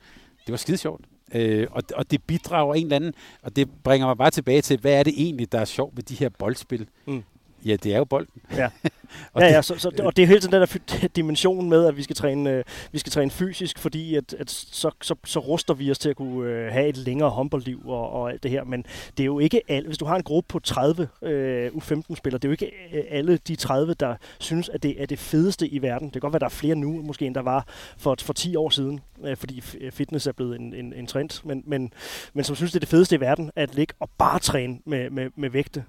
[0.46, 1.02] Det var skide sjovt.
[1.34, 4.80] Øh, og, og det bidrager en eller anden, og det bringer mig bare tilbage til,
[4.80, 6.88] hvad er det egentlig, der er sjovt ved de her boldspil?
[7.06, 7.24] Mm.
[7.65, 8.41] Ja, det er jo bolden.
[8.58, 8.70] Ja.
[9.34, 11.98] og ja, ja, så, så, og det er hele tiden den der dimension med, at
[11.98, 15.74] vi skal træne, øh, vi skal træne fysisk, fordi at, at så, så, så ruster
[15.74, 18.63] vi os til at kunne øh, have et længere håndboldliv og, og alt det her.
[18.63, 18.86] Men
[19.17, 22.46] det er jo ikke alle, hvis du har en gruppe på 30 øh, U15-spillere, det
[22.46, 25.82] er jo ikke øh, alle de 30, der synes, at det er det fedeste i
[25.82, 26.06] verden.
[26.06, 27.65] Det kan godt være, at der er flere nu, måske end der var
[27.98, 31.41] for, for 10 år siden, øh, fordi f- fitness er blevet en, en, en trend,
[31.46, 31.93] men, men,
[32.34, 35.10] men som synes, det er det fedeste i verden, at ligge og bare træne med,
[35.10, 35.84] med, med vægte.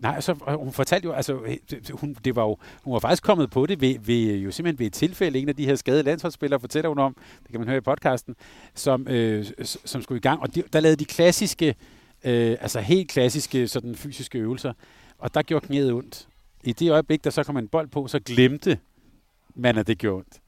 [0.00, 1.38] Nej, altså, hun fortalte jo, altså,
[1.70, 4.78] det- hun, det var jo, hun var faktisk kommet på det ved, ved, jo simpelthen
[4.78, 5.38] ved et tilfælde.
[5.38, 8.36] En af de her skadede landsholdsspillere fortæller hun om, det kan man høre i podcasten,
[8.74, 10.40] som, øh, som skulle i gang.
[10.40, 11.74] Og de, der lavede de klassiske,
[12.24, 14.72] øh, altså helt klassiske sådan fysiske øvelser.
[15.18, 16.28] Og der gjorde knæet ondt.
[16.64, 18.78] I det øjeblik, der så kom en bold på, så glemte
[19.54, 20.40] men at det gjorde ondt.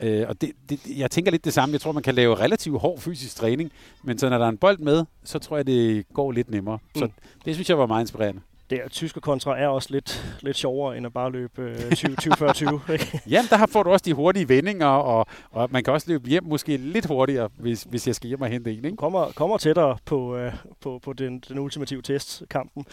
[0.00, 1.72] Øh, og det, det, jeg tænker lidt det samme.
[1.72, 4.56] Jeg tror, man kan lave relativt hård fysisk træning, men så når der er en
[4.56, 6.78] bold med, så tror jeg, det går lidt nemmere.
[6.94, 6.98] Mm.
[7.00, 7.08] Så
[7.44, 8.40] det synes jeg var meget inspirerende
[8.70, 13.26] det tyske kontra er også lidt, lidt sjovere, end at bare løbe øh, 20-40-20.
[13.30, 16.44] Jamen, der får du også de hurtige vendinger, og, og man kan også løbe hjem
[16.44, 18.84] måske lidt hurtigere, hvis, hvis jeg skal hjem og hente en.
[18.84, 18.96] Ikke?
[18.96, 22.86] Kommer, kommer tættere på, øh, på, på den, den ultimative testkampen.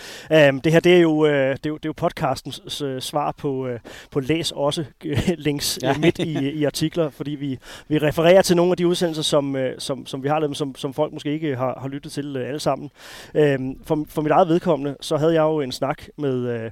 [0.49, 3.01] Um, det her, det er jo, øh, det er jo, det er jo podcastens øh,
[3.01, 3.79] svar på, øh,
[4.11, 5.97] på læs også øh, links ja.
[5.97, 9.79] midt i, i artikler, fordi vi, vi refererer til nogle af de udsendelser, som, øh,
[9.79, 12.47] som, som vi har lavet, som, som folk måske ikke har, har lyttet til øh,
[12.47, 12.89] alle sammen.
[13.33, 16.71] Um, for, for mit eget vedkommende, så havde jeg jo en snak med, øh,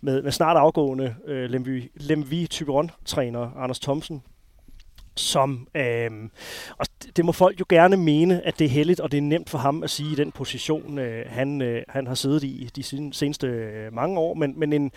[0.00, 4.22] med, med snart afgående øh, Lemvi, Lemvi Typeron-træner Anders Thomsen,
[5.18, 6.10] som, øh,
[6.78, 9.50] og det må folk jo gerne mene, at det er heldigt, og det er nemt
[9.50, 12.82] for ham at sige i den position, øh, han, øh, han har siddet i de
[13.12, 14.90] seneste øh, mange år, men, men en,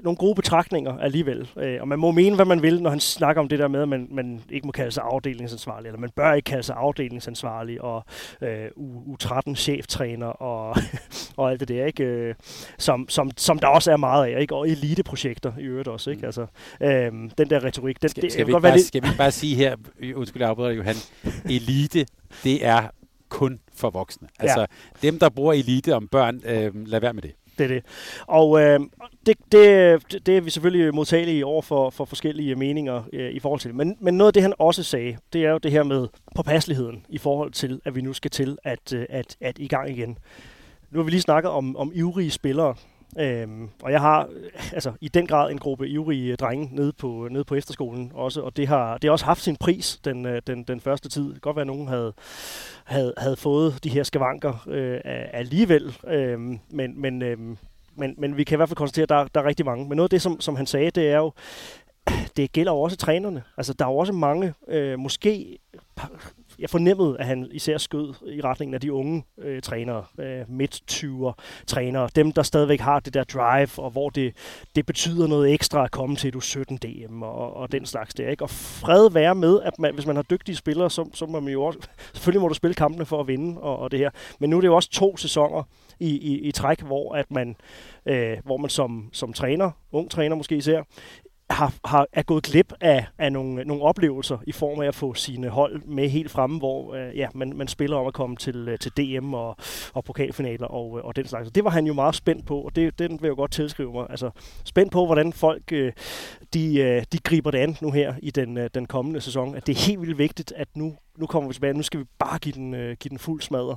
[0.00, 1.48] nogle gode betragtninger alligevel.
[1.56, 3.82] Øh, og man må mene, hvad man vil, når han snakker om det der med,
[3.82, 7.82] at man, man ikke må kalde sig afdelingsansvarlig, eller man bør ikke kalde sig afdelingsansvarlig,
[7.82, 8.04] og
[8.42, 10.76] øh, U13-cheftræner, og,
[11.36, 12.04] og alt det der, ikke?
[12.04, 12.34] Øh,
[12.78, 14.54] som, som, som der også er meget af, ikke?
[14.54, 16.10] og eliteprojekter i øvrigt også.
[16.10, 16.20] Ikke?
[16.20, 16.26] Mm.
[16.26, 16.46] Altså,
[16.80, 18.02] øh, den der retorik.
[18.02, 18.86] Den, skal, det, skal, vi bare, lidt...
[18.86, 19.63] skal vi bare sige her,
[20.14, 20.96] undskyld, jeg afbryder Johan,
[21.44, 22.06] elite,
[22.44, 22.88] det er
[23.28, 24.28] kun for voksne.
[24.38, 24.66] Altså, ja.
[25.02, 27.32] dem, der bruger elite om børn, øh, lad være med det.
[27.58, 27.84] Det er det.
[28.26, 28.80] Og øh,
[29.26, 33.60] det, det, det er vi selvfølgelig modtagelige over for, for forskellige meninger øh, i forhold
[33.60, 36.08] til Men, men noget af det, han også sagde, det er jo det her med
[36.34, 39.90] påpasseligheden i forhold til, at vi nu skal til at, øh, at, at i gang
[39.90, 40.18] igen.
[40.90, 42.74] Nu har vi lige snakket om, om ivrige spillere,
[43.18, 44.28] Øhm, og jeg har
[44.72, 48.56] altså i den grad en gruppe ivrige drenge nede på, nede på efterskolen også, og
[48.56, 51.24] det har, det har også haft sin pris den, øh, den, den første tid.
[51.24, 52.12] Det kan godt være, at nogen havde,
[52.84, 55.00] havde, havde fået de her skavanker øh,
[55.32, 57.56] alligevel, øhm, men, men, øhm,
[57.96, 59.88] men, men vi kan i hvert fald konstatere, at der, der er rigtig mange.
[59.88, 61.32] Men noget af det, som, som han sagde, det er jo,
[62.36, 63.42] det gælder også trænerne.
[63.56, 65.58] Altså, der er jo også mange, øh, måske
[66.58, 71.32] jeg fornemmede, at han især skød i retningen af de unge øh, trænere, øh, midt-20'er
[71.66, 74.36] trænere, dem der stadigvæk har det der drive, og hvor det,
[74.76, 78.28] det betyder noget ekstra at komme til du 17 DM og, og den slags der.
[78.30, 78.44] Ikke?
[78.44, 81.52] Og fred være med, at man, hvis man har dygtige spillere, så, så må man
[81.52, 81.78] jo også,
[82.14, 84.10] selvfølgelig må du spille kampene for at vinde og, og det her.
[84.38, 85.62] Men nu er det jo også to sæsoner
[86.00, 87.56] i, i, i træk, hvor at man,
[88.06, 90.82] øh, hvor man som, som træner, ung træner måske især,
[91.50, 95.14] har, har, er gået glip af, af nogle, nogle oplevelser i form af at få
[95.14, 98.68] sine hold med helt fremme, hvor øh, ja, man, man spiller om at komme til,
[98.68, 99.56] øh, til DM og,
[99.92, 101.50] og pokalfinaler og, øh, og den slags.
[101.50, 103.92] Det var han jo meget spændt på, og det, den vil jeg jo godt tilskrive
[103.92, 104.06] mig.
[104.10, 104.30] Altså,
[104.64, 105.92] spændt på, hvordan folk øh,
[106.54, 109.54] de, øh, de griber det an nu her i den, øh, den kommende sæson.
[109.54, 112.04] At det er helt vildt vigtigt, at nu, nu kommer vi tilbage, nu skal vi
[112.18, 113.76] bare give den, øh, give den fuld smadre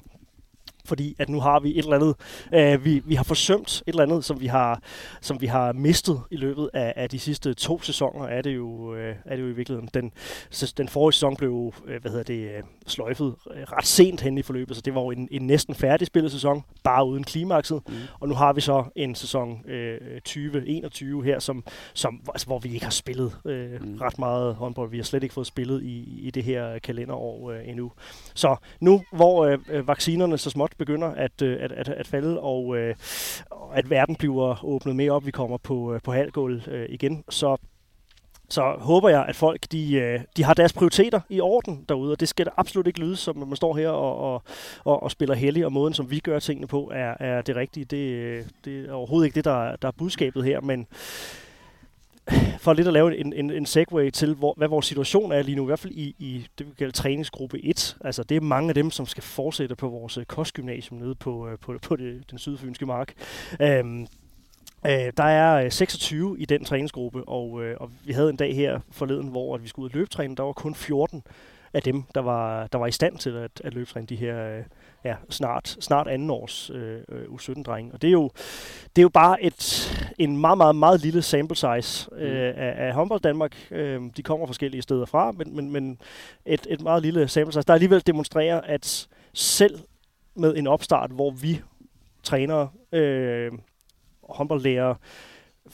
[0.88, 2.15] fordi at nu har vi et eller andet,
[2.54, 4.82] øh, vi, vi har forsømt et eller andet, som vi har,
[5.21, 8.95] som vi har mistet i løbet af, af de sidste to sæsoner, er det jo,
[8.95, 9.89] øh, er det jo i virkeligheden.
[9.93, 10.12] Den,
[10.78, 14.41] den forrige sæson blev, øh, hvad hedder det, øh, sløjfet øh, ret sent hen i
[14.41, 17.93] forløbet, så det var jo en, en næsten færdig spillet sæson, bare uden klimakset, mm.
[18.19, 22.73] og nu har vi så en sæson øh, 2021 her, som, som, altså, hvor vi
[22.73, 23.97] ikke har spillet øh, mm.
[23.97, 24.89] ret meget håndbold.
[24.89, 27.91] Vi har slet ikke fået spillet i, i det her kalenderår øh, endnu.
[28.34, 32.77] Så nu, hvor øh, vaccinerne så småt begynder at, øh, at, at, at falde, og
[32.77, 32.95] øh,
[33.73, 37.57] at verden bliver åbnet mere op, vi kommer på, øh, på halvgulv øh, igen, så
[38.49, 42.19] så håber jeg, at folk de, øh, de har deres prioriteter i orden derude, og
[42.19, 44.43] det skal da absolut ikke lyde, som man står her og, og,
[44.83, 47.85] og, og spiller heldig, og måden, som vi gør tingene på, er, er det rigtige.
[47.85, 50.87] Det, det er overhovedet ikke det, der, der er budskabet her, men
[52.59, 55.55] for lidt at lave en, en, en segue til, hvor, hvad vores situation er lige
[55.55, 57.97] nu, i hvert fald i, i det, vi kalder træningsgruppe 1.
[58.01, 61.47] Altså, det er mange af dem, som skal fortsætte på vores øh, kostgymnasium nede på,
[61.47, 63.13] øh, på, på det, den sydfynske mark.
[63.61, 64.07] Øhm,
[64.85, 68.55] Øh, der er øh, 26 i den træningsgruppe, og, øh, og vi havde en dag
[68.55, 70.35] her forleden, hvor at vi skulle ud og løbetræne.
[70.35, 71.23] Der var kun 14
[71.73, 74.63] af dem, der var, der var i stand til at, at løbetræne de her, øh,
[75.03, 77.93] ja, snart, snart anden års øh, øh U17-drenge.
[77.93, 78.29] Og det er jo,
[78.95, 82.62] det er jo bare et, en meget, meget, meget lille sample size øh, mm.
[82.62, 83.67] af, af håndbold Danmark.
[83.71, 86.01] Øh, de kommer forskellige steder fra, men, men, men
[86.45, 89.79] et, et meget lille sample size, der alligevel demonstrerer, at selv
[90.36, 91.62] med en opstart, hvor vi
[92.23, 93.51] træner øh,
[94.29, 94.95] håndboldlærere,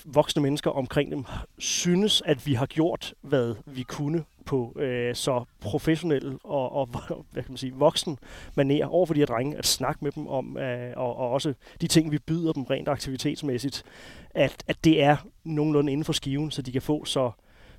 [0.05, 1.25] voksne mennesker omkring dem,
[1.57, 6.86] synes, at vi har gjort, hvad vi kunne på øh, så professionel og, og
[7.32, 8.19] hvad kan man sige, voksen
[8.56, 11.53] maner over for de her drenge, at snakke med dem om, øh, og, og også
[11.82, 13.84] de ting, vi byder dem rent aktivitetsmæssigt,
[14.29, 17.32] at, at det er nogenlunde inden for skiven, så de kan få så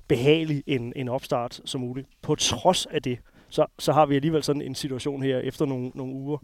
[0.07, 2.07] behagelig en, en opstart som muligt.
[2.21, 5.91] På trods af det, så, så har vi alligevel sådan en situation her efter nogle,
[5.93, 6.37] nogle uger,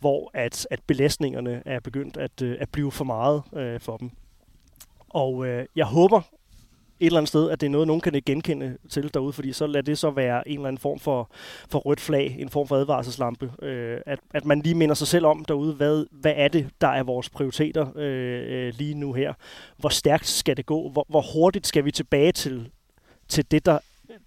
[0.00, 4.10] hvor at, at belastningerne er begyndt at, øh, at blive for meget øh, for dem.
[5.08, 6.20] Og øh, jeg håber
[7.00, 9.66] et eller andet sted, at det er noget, nogen kan genkende til derude, fordi så
[9.66, 11.30] lad det så være en eller anden form for,
[11.70, 13.52] for rødt flag, en form for advarselslampe.
[13.62, 16.88] Øh, at, at man lige minder sig selv om derude, hvad, hvad er det, der
[16.88, 19.34] er vores prioriteter øh, øh, lige nu her?
[19.76, 20.90] Hvor stærkt skal det gå?
[20.90, 22.70] Hvor, hvor hurtigt skal vi tilbage til,
[23.28, 23.78] til det, der,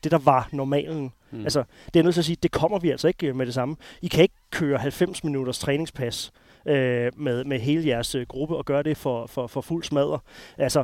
[0.04, 1.14] det, der var normalen?
[1.32, 1.44] Mm.
[1.44, 3.54] Altså, det er nødt til at sige, det kommer vi altså ikke øh, med det
[3.54, 3.76] samme.
[4.02, 6.32] I kan ikke køre 90 minutters træningspas
[6.66, 10.20] øh, med, med hele jeres øh, gruppe og gøre det for, for, for fuld smadre.
[10.58, 10.84] Altså,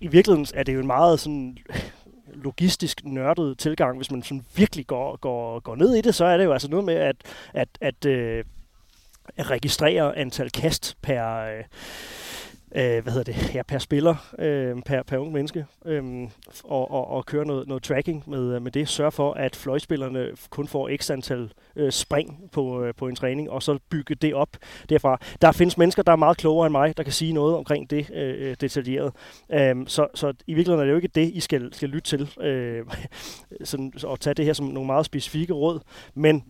[0.00, 1.56] i virkeligheden er det jo en meget sådan
[2.34, 3.96] logistisk nørdet tilgang.
[3.96, 6.70] Hvis man sådan virkelig går, går, går ned i det, så er det jo altså
[6.70, 7.16] noget med at,
[7.54, 8.44] at, at, øh,
[9.36, 11.64] at registrere antal kast per, øh,
[12.74, 16.28] øh, hvad hedder det, ja, per spiller, øh, per, per ung menneske, øh,
[16.64, 18.88] og, og, og køre noget, noget tracking med, øh, med det.
[18.88, 23.50] Sørge for, at fløjspillerne kun får x antal øh, spring på, øh, på en træning,
[23.50, 24.56] og så bygge det op
[24.88, 25.20] derfra.
[25.40, 28.10] Der findes mennesker, der er meget klogere end mig, der kan sige noget omkring det
[28.14, 29.12] øh, øh, detaljeret.
[29.52, 32.30] Øh, så, så i virkeligheden er det jo ikke det, I skal, skal lytte til,
[32.40, 32.86] øh,
[33.64, 35.80] sådan, og tage det her som nogle meget specifikke råd,
[36.14, 36.44] men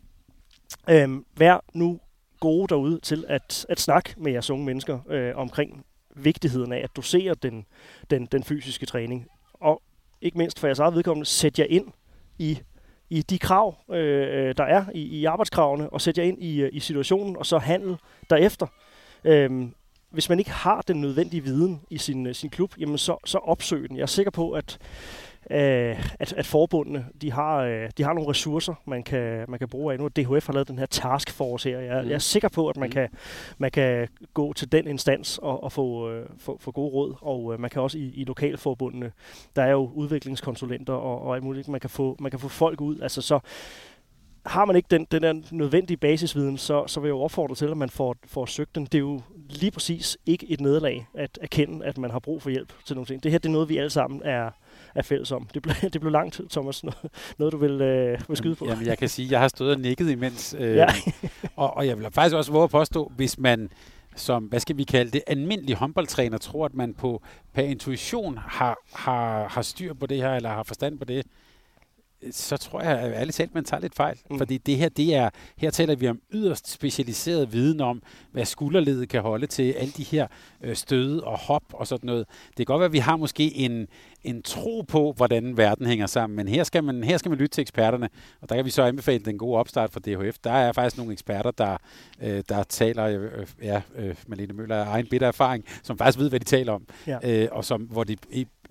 [0.90, 2.00] øh, vær nu
[2.40, 5.85] gode derude til at, at snakke med jeres unge mennesker øh, omkring
[6.16, 7.66] vigtigheden af at dosere den,
[8.11, 9.27] den, den fysiske træning.
[9.55, 9.83] Og
[10.20, 11.87] ikke mindst for jeres eget vedkommende, sæt jer ind
[12.38, 12.59] i,
[13.11, 16.70] i de krav, øh, der er i, i arbejdskravene, og sæt jer ind i, øh,
[16.73, 17.96] i situationen, og så handle
[18.31, 18.66] derefter.
[19.25, 19.75] Øhm,
[20.11, 23.38] hvis man ikke har den nødvendige viden i sin, øh, sin klub, jamen så, så
[23.38, 23.96] opsøg den.
[23.96, 24.79] Jeg er sikker på, at
[25.50, 29.92] at, at forbundene de har, øh, de har nogle ressourcer, man kan, man kan bruge
[29.92, 29.98] af.
[29.98, 31.80] Nu DHF har lavet den her taskforce her.
[31.80, 32.08] Jeg, mm.
[32.08, 32.92] jeg er sikker på, at man, mm.
[32.92, 33.08] kan,
[33.58, 37.14] man kan gå til den instans og, og få, øh, få, få gode råd.
[37.20, 39.12] Og øh, man kan også i, i lokalforbundene,
[39.56, 42.80] der er jo udviklingskonsulenter og, og alt muligt, man kan, få, man kan få folk
[42.80, 43.00] ud.
[43.00, 43.40] Altså så
[44.46, 47.66] har man ikke den, den der nødvendige basisviden, så, så vil jeg jo opfordre til,
[47.66, 48.84] at man får, får søgt den.
[48.84, 52.50] Det er jo lige præcis ikke et nederlag at erkende, at man har brug for
[52.50, 53.22] hjælp til nogle ting.
[53.22, 54.50] Det her det er noget, vi alle sammen er,
[54.94, 55.48] er fælles om.
[55.55, 56.85] Det blev, det blev langt, Thomas.
[56.85, 56.98] Noget,
[57.38, 58.66] noget du vil, øh, vil skyde på.
[58.66, 60.55] Jamen, jeg kan sige, at jeg har stået og nikket imens.
[60.61, 60.87] Øh, ja.
[61.57, 63.70] og, og jeg vil faktisk også våge at påstå, hvis man
[64.16, 67.22] som, hvad skal vi kalde det, almindelig håndboldtræner tror, at man på
[67.53, 71.26] per intuition har, har, har styr på det her, eller har forstand på det,
[72.30, 74.18] så tror jeg ærligt talt, man tager lidt fejl.
[74.30, 74.38] Mm.
[74.38, 78.02] Fordi det her, det er, her taler vi om yderst specialiseret viden om,
[78.33, 80.26] hvad skulderledet kan holde til alle de her
[80.62, 82.26] øh, støde og hop og sådan noget.
[82.48, 83.88] Det kan godt være, at vi har måske en,
[84.22, 87.54] en tro på, hvordan verden hænger sammen, men her skal, man, her skal man lytte
[87.54, 88.09] til eksperterne,
[88.40, 90.38] og der kan vi så anbefale den gode opstart fra DHF.
[90.44, 91.76] Der er faktisk nogle eksperter, der,
[92.22, 96.28] øh, der taler, øh, ja, øh, Malene Møller er egen bitter erfaring, som faktisk ved,
[96.28, 97.42] hvad de taler om, ja.
[97.42, 98.16] øh, og som, hvor de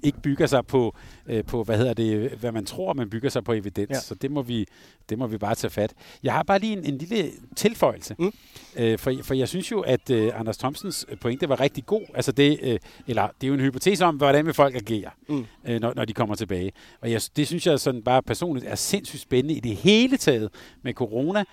[0.03, 0.95] ikke bygger sig på,
[1.27, 3.89] øh, på hvad hedder det, hvad man tror, man bygger sig på evidens.
[3.89, 3.99] Ja.
[3.99, 4.65] Så det må, vi,
[5.09, 5.93] det må vi bare tage fat.
[6.23, 8.15] Jeg har bare lige en, en lille tilføjelse.
[8.19, 8.31] Mm.
[8.77, 12.01] Øh, for, for jeg synes jo, at øh, Anders Thomsens pointe var rigtig god.
[12.13, 15.45] Altså det, øh, eller det er jo en hypotese om, hvordan vil folk agere, mm.
[15.65, 16.71] øh, når, når de kommer tilbage.
[17.01, 20.49] Og jeg, det synes jeg sådan bare personligt er sindssygt spændende i det hele taget
[20.81, 21.43] med corona.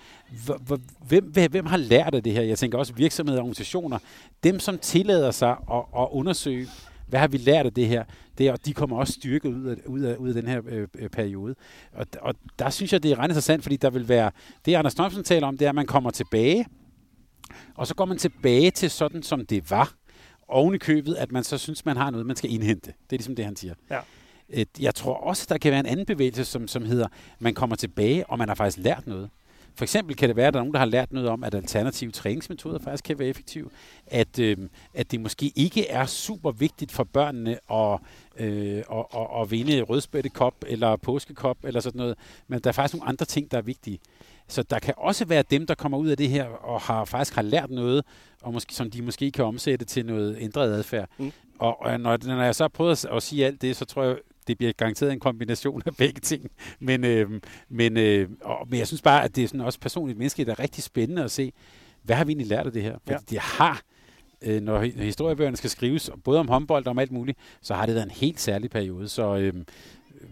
[1.07, 2.41] Hvem, hvem, hvem har lært af det her?
[2.41, 3.99] Jeg tænker også virksomheder og organisationer.
[4.43, 6.67] Dem, som tillader sig at, at undersøge
[7.07, 8.03] hvad har vi lært af det her?
[8.37, 10.87] Det er, de kommer også styrket ud af, ud af, ud af den her øh,
[10.95, 11.55] øh, periode.
[11.93, 14.31] Og, og der synes jeg, det er ret interessant, fordi der vil være,
[14.65, 16.65] det Anders Thomsen taler om, det er, at man kommer tilbage,
[17.75, 19.93] og så går man tilbage til sådan, som det var.
[20.47, 22.87] Oven i købet, at man så synes, man har noget, man skal indhente.
[22.87, 23.73] Det er ligesom det, han siger.
[23.89, 23.99] Ja.
[24.79, 27.07] Jeg tror også, der kan være en anden bevægelse, som, som hedder,
[27.39, 29.29] man kommer tilbage, og man har faktisk lært noget.
[29.77, 31.55] For eksempel kan det være, at der er nogen, der har lært noget om, at
[31.55, 33.69] alternative træningsmetoder faktisk kan være effektive.
[34.07, 34.57] At, øh,
[34.93, 37.99] at det måske ikke er super vigtigt for børnene at,
[38.37, 42.17] øh, at, at, at vinde rødspættekop eller påskekop eller sådan noget.
[42.47, 43.99] Men der er faktisk nogle andre ting, der er vigtige.
[44.47, 47.35] Så der kan også være dem, der kommer ud af det her og har faktisk
[47.35, 48.05] har lært noget,
[48.41, 51.09] og måske, som de måske kan omsætte til noget ændret adfærd.
[51.17, 51.31] Mm.
[51.59, 54.03] Og, og når, når jeg så har prøvet at, at sige alt det, så tror
[54.03, 56.51] jeg, det bliver garanteret en kombination af begge ting.
[56.79, 60.17] Men, øh, men, øh, og, men jeg synes bare, at det er sådan også personligt
[60.17, 61.51] menneskeligt, der er rigtig spændende at se,
[62.03, 62.97] hvad har vi egentlig lært af det her?
[63.03, 63.17] Fordi ja.
[63.29, 63.81] det har,
[64.41, 67.95] øh, når historiebøgerne skal skrives, både om håndbold og om alt muligt, så har det
[67.95, 69.07] været en helt særlig periode.
[69.07, 69.53] Så, øh,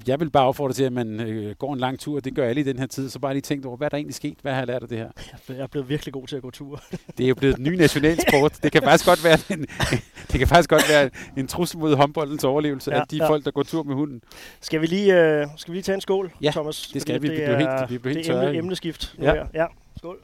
[0.07, 2.19] jeg vil bare opfordre til, at man øh, går en lang tur.
[2.19, 3.09] Det gør alle i den her tid.
[3.09, 4.37] Så bare lige tænkt over, hvad er der egentlig sket?
[4.41, 5.09] Hvad har jeg lært af det her?
[5.49, 6.81] Jeg er blevet virkelig god til at gå tur.
[7.17, 8.63] det er jo blevet en ny nationalsport.
[8.63, 9.65] Det kan faktisk godt være en,
[10.31, 13.29] det kan faktisk godt være en trussel mod håndboldens overlevelse ja, af de ja.
[13.29, 14.21] folk, der går tur med hunden.
[14.61, 16.87] Skal vi lige, øh, skal vi lige tage en skål, ja, Thomas?
[16.93, 17.27] det skal vi.
[17.27, 19.15] Det, er, helt, vi helt det er emne, emneskift.
[19.17, 19.33] Nu ja.
[19.33, 19.45] Her.
[19.53, 19.65] ja,
[19.97, 20.17] skål.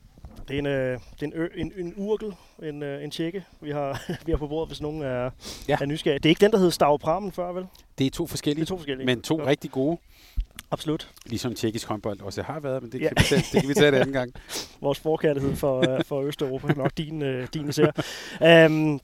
[0.51, 2.33] Det er en, øh, det er en, ø, en, en urkel,
[2.63, 5.29] en, øh, en tjekke, vi har, vi har på bordet, hvis nogen er,
[5.67, 5.77] ja.
[5.81, 6.19] er nysgerrige.
[6.19, 7.65] Det er ikke den, der hed Stavpramen før, vel?
[7.97, 9.05] Det er to forskellige, det er to forskellige.
[9.05, 9.45] men to ja.
[9.45, 9.97] rigtig gode.
[10.71, 11.09] Absolut.
[11.25, 13.07] Ligesom tjekkisk håndbold også har været, men det, ja.
[13.07, 14.33] kan, vi tage, det kan vi tage en anden gang.
[14.81, 17.91] Vores forkærlighed for, uh, for Østeuropa, nok din, uh, din især.
[18.67, 19.01] Um,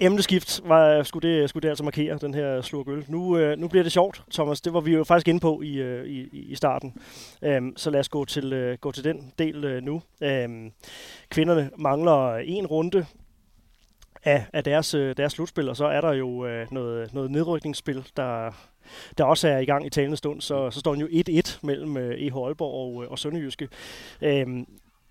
[0.00, 3.04] emneskift var, skulle, det, skulle det altså markere, den her slurk gøl.
[3.08, 4.60] Nu, øh, nu bliver det sjovt, Thomas.
[4.60, 6.94] Det var vi jo faktisk inde på i, øh, i, i starten.
[7.42, 10.02] Øhm, så lad os gå til, øh, gå til den del øh, nu.
[10.22, 10.72] Øhm,
[11.30, 13.06] kvinderne mangler en runde
[14.24, 18.06] af, af deres, øh, deres slutspil, og så er der jo øh, noget, noget nedrykningsspil,
[18.16, 18.50] der,
[19.18, 20.40] der også er i gang i talende stund.
[20.40, 23.68] Så, så står den jo 1-1 mellem øh, EH Aalborg og, øh, og Sønderjyske.
[24.22, 24.66] Øhm,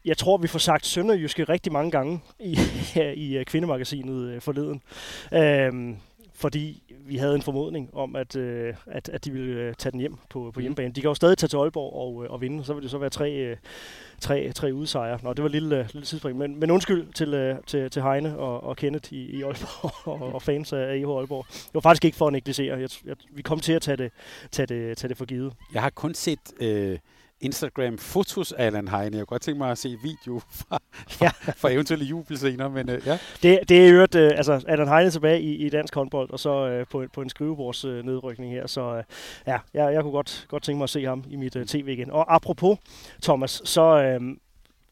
[0.07, 2.57] jeg tror, vi får sagt Sønderjyske rigtig mange gange i,
[3.39, 4.81] i kvindemagasinet øh, forleden.
[5.33, 5.97] Øhm,
[6.35, 9.99] fordi vi havde en formodning om, at, øh, at, at de ville øh, tage den
[9.99, 10.61] hjem på, på mhm.
[10.61, 10.93] hjemmebane.
[10.93, 12.97] De kan jo stadig tage til Aalborg og, øh, og vinde, så vil det så
[12.97, 13.57] være tre, øh,
[14.19, 15.19] tre, tre udsejre.
[15.23, 16.37] Nå, det var et lille, øh, lille tidsspring.
[16.37, 20.33] Men, men undskyld til, øh, til, til Heine og, og Kenneth i, i Aalborg og,
[20.33, 21.45] og fans af EH Aalborg.
[21.49, 22.79] Det var faktisk ikke for at negligere.
[22.79, 24.11] Jeg, jeg, vi kom til at tage det,
[24.51, 25.53] tage det, tage det for givet.
[25.73, 26.39] Jeg har kun set...
[26.59, 26.97] Øh
[27.41, 29.17] Instagram-fotos af Allan Heine.
[29.17, 31.30] Jeg kunne godt tænke mig at se video fra, fra, ja.
[31.62, 33.19] fra eventuelle jubelscener, men uh, ja.
[33.43, 36.39] Det, det er jo øvrigt, uh, altså Allan Heine tilbage i, i dansk håndbold, og
[36.39, 39.04] så uh, på, på en skrivebords uh, nedrykning her, så uh,
[39.47, 41.88] ja, jeg, jeg kunne godt, godt tænke mig at se ham i mit uh, tv
[41.88, 42.12] igen.
[42.12, 42.78] Og apropos,
[43.23, 44.17] Thomas, så...
[44.21, 44.38] Uh,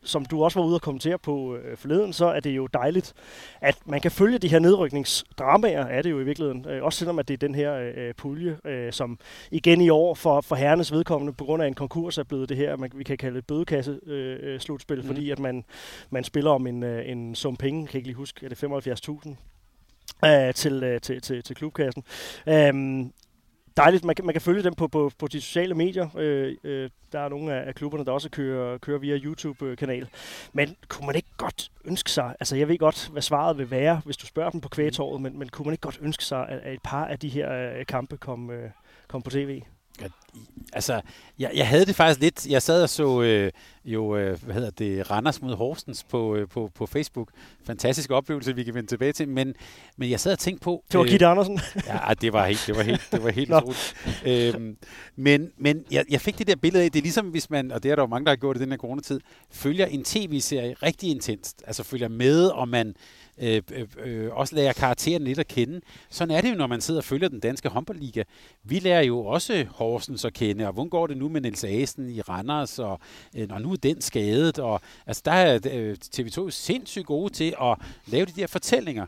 [0.05, 3.13] som du også var ude og kommentere på øh, forleden, så er det jo dejligt,
[3.61, 6.65] at man kan følge de her nedrykningsdramaer, er det jo i virkeligheden.
[6.69, 9.19] Øh, også selvom at det er den her øh, pulje, øh, som
[9.51, 12.57] igen i år for, for herrenes vedkommende, på grund af en konkurs, er blevet det
[12.57, 15.07] her, man, vi kan kalde et bødekasse-slutspil, øh, mm.
[15.07, 15.63] fordi at man,
[16.09, 19.35] man spiller om en, øh, en sum penge, kan ikke lige huske, er det 75.000
[20.25, 22.03] øh, til, øh, til, til, til klubkassen.
[22.47, 23.11] Øhm,
[23.77, 24.05] dejligt.
[24.05, 26.09] Man kan, man kan følge dem på, på, på de sociale medier.
[26.17, 30.07] Øh, øh, der er nogle af, af klubberne, der også kører, kører via YouTube-kanal.
[30.53, 34.01] Men kunne man ikke godt ønske sig, altså jeg ved godt, hvad svaret vil være,
[34.05, 36.59] hvis du spørger dem på kvægetåret, men, men kunne man ikke godt ønske sig, at,
[36.59, 38.69] at et par af de her øh, kampe kom, øh,
[39.07, 39.61] kom på tv?
[40.73, 41.01] Altså,
[41.39, 42.47] jeg, jeg havde det faktisk lidt.
[42.47, 43.51] Jeg sad og så øh,
[43.85, 47.29] jo, øh, hvad hedder det, Randers mod Horsens på, øh, på, på Facebook.
[47.65, 49.29] Fantastisk oplevelse, vi kan vende tilbage til.
[49.29, 49.53] Men,
[49.97, 50.83] men jeg sad og tænkte på...
[50.91, 51.59] Det var øh, Gitte Andersen.
[51.87, 53.95] ja, det var helt, det var helt, det var helt utroligt.
[54.25, 54.77] Øhm,
[55.15, 57.83] men men jeg, jeg fik det der billede af, det er ligesom hvis man, og
[57.83, 59.19] det er der jo mange, der har gjort i den her coronatid,
[59.51, 61.63] følger en tv-serie rigtig intenst.
[61.67, 62.95] Altså følger med, og man
[63.37, 65.81] Øh, øh, øh, også lærer karakteren lidt at kende.
[66.09, 68.23] Sådan er det jo, når man sidder og følger den danske håndboldliga.
[68.63, 72.09] Vi lærer jo også Horsens at kende, og hvordan går det nu med Niels Asen
[72.09, 72.99] i Randers, og
[73.35, 77.53] øh, når nu er den skadet, og altså der er øh, TV2 sindssygt gode til
[77.61, 79.05] at lave de der fortællinger.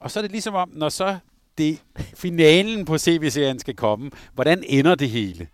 [0.00, 1.18] Og så er det ligesom om, når så
[1.58, 1.82] det
[2.14, 5.48] finalen på CV-serien skal komme, hvordan ender det hele?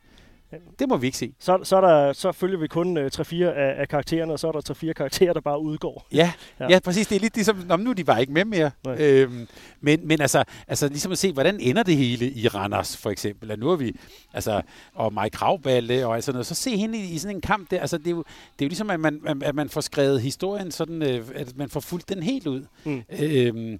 [0.78, 1.34] Det må vi ikke se.
[1.38, 4.48] Så, så, er der, så følger vi kun uh, 3-4 af, af karaktererne, og så
[4.48, 6.06] er der 3-4 karakterer, der bare udgår.
[6.12, 6.66] Ja, ja.
[6.70, 7.06] ja præcis.
[7.06, 8.70] Det er lidt ligesom, nu er de bare ikke med mere.
[8.98, 9.48] Øhm,
[9.80, 13.50] men, men altså, altså ligesom at se, hvordan ender det hele i Randers, for eksempel.
[13.50, 13.96] At nu er vi,
[14.32, 14.62] altså,
[14.94, 16.46] og Mike Kravballe og sådan noget.
[16.46, 17.80] Så se hende i, i sådan en kamp der.
[17.80, 18.24] Altså, det, er jo,
[18.58, 21.68] det er jo ligesom, at man, at man får skrevet historien sådan, øh, at man
[21.68, 22.64] får fulgt den helt ud.
[22.84, 23.02] Mm.
[23.20, 23.78] Øhm,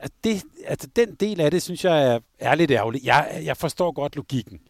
[0.00, 3.04] at det, altså, den del af det, synes jeg er, er lidt ærgerligt.
[3.04, 4.60] Jeg, jeg forstår godt logikken.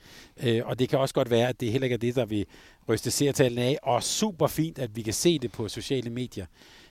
[0.43, 2.47] Øh, og det kan også godt være, at det heller ikke er det, der vil
[2.89, 3.79] ryste seertallene af.
[3.83, 6.47] Og super fint, at vi kan se det på sociale medier.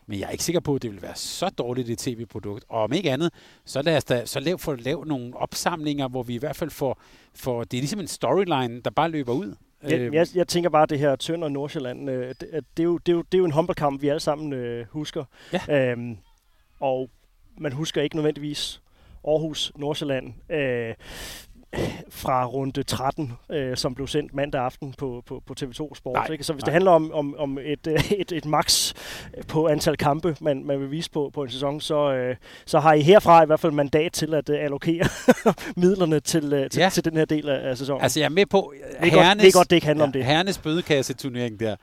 [0.07, 2.65] Men jeg er ikke sikker på, at det vil være så dårligt et tv-produkt.
[2.69, 3.33] Og om ikke andet,
[3.65, 6.69] så lad os da så lav, få lavet nogle opsamlinger, hvor vi i hvert fald
[6.69, 7.01] får,
[7.35, 7.63] får...
[7.63, 9.55] Det er ligesom en storyline, der bare løber ud.
[9.83, 10.13] Jeg, øhm.
[10.13, 12.97] jeg, jeg tænker bare, at det her Tønder og Nordsjælland, øh, det, det, er jo,
[12.97, 15.23] det, er jo, det er jo en håndboldkamp, vi alle sammen øh, husker.
[15.53, 15.91] Ja.
[15.91, 16.17] Øhm,
[16.79, 17.09] og
[17.57, 18.81] man husker ikke nødvendigvis
[19.27, 20.33] Aarhus, Nordsjælland.
[20.49, 20.93] Øh,
[22.09, 26.13] fra runde 13, øh, som blev sendt mandag aften på, på, på TV2 Sport.
[26.13, 26.43] Nej, ikke?
[26.43, 26.65] Så hvis nej.
[26.65, 27.87] det handler om, om, om et,
[28.19, 28.93] et, et max
[29.47, 32.35] på antal kampe, man, man vil vise på, på en sæson, så, øh,
[32.65, 35.05] så har I herfra i hvert fald mandat til at uh, allokere
[35.75, 36.89] midlerne til, uh, til, ja.
[36.89, 38.03] til den her del af, af sæsonen.
[38.03, 40.03] Altså jeg er med på, det er, herrenes, godt, det er godt, det ikke handler
[40.03, 40.25] ja, om det.
[40.25, 41.75] Herrenes bødekasse-turnering der,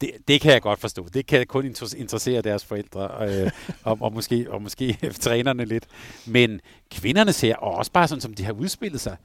[0.00, 1.06] det, det kan jeg godt forstå.
[1.14, 1.64] Det kan kun
[1.96, 3.50] interessere deres forældre, øh,
[3.84, 5.84] og, og, måske, og måske trænerne lidt.
[6.26, 6.60] Men
[6.90, 9.16] kvinderne ser, og også bare sådan, som de har udspillet sig,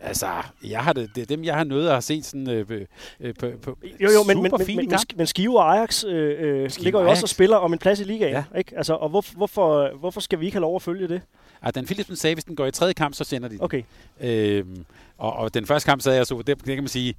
[0.00, 0.26] Altså,
[0.64, 2.86] jeg har det, det er dem, jeg har nødt at have set sådan øh,
[3.20, 6.70] øh, på, på Jo, jo, men, men, men, men, men Skive og Ajax øh, øh
[6.70, 7.16] Skive ligger jo Ajax.
[7.16, 8.32] også og spiller om en plads i ligaen.
[8.32, 8.58] Ja.
[8.58, 8.76] Ikke?
[8.76, 11.22] Altså, og hvor, hvorfor, hvorfor skal vi ikke have lov at følge det?
[11.64, 13.64] Ja, den Philipsen sagde, hvis den går i tredje kamp, så sender de den.
[13.64, 13.82] Okay.
[14.20, 14.84] Øhm,
[15.18, 17.14] og, og den første kamp sad jeg så, det, det kan man sige,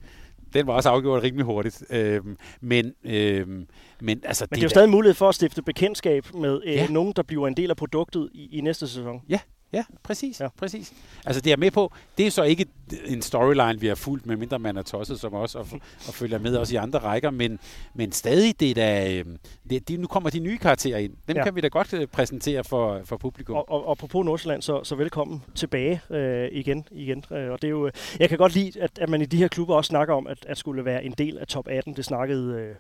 [0.56, 1.84] den var også afgjort rimelig hurtigt.
[1.90, 3.68] Øhm, men, øhm,
[4.02, 6.88] men, altså, men det er jo stadig mulighed for at stifte bekendtskab med øh, ja.
[6.88, 9.22] nogen, der bliver en del af produktet i, i næste sæson.
[9.30, 9.40] Ja,
[9.74, 10.42] Ja, præcis.
[10.42, 10.48] Ja.
[10.58, 10.94] præcis.
[11.26, 12.66] Altså det er med på, det er så ikke
[13.06, 15.68] en storyline, vi har fulgt, medmindre man er tosset som os og,
[16.08, 17.60] og følger med også i andre rækker, men,
[17.94, 19.38] men stadig det der, øhm,
[19.70, 21.14] det, nu kommer de nye karakterer ind.
[21.28, 21.44] Dem ja.
[21.44, 23.56] kan vi da godt øh, præsentere for, for publikum.
[23.56, 26.88] Og, og, og på Nordsjælland, så, så velkommen tilbage øh, igen.
[26.92, 27.24] igen.
[27.32, 29.48] Øh, og det er jo, jeg kan godt lide, at, at man i de her
[29.48, 31.96] klubber også snakker om, at, at skulle være en del af top 18.
[31.96, 32.76] Det snakkede øh,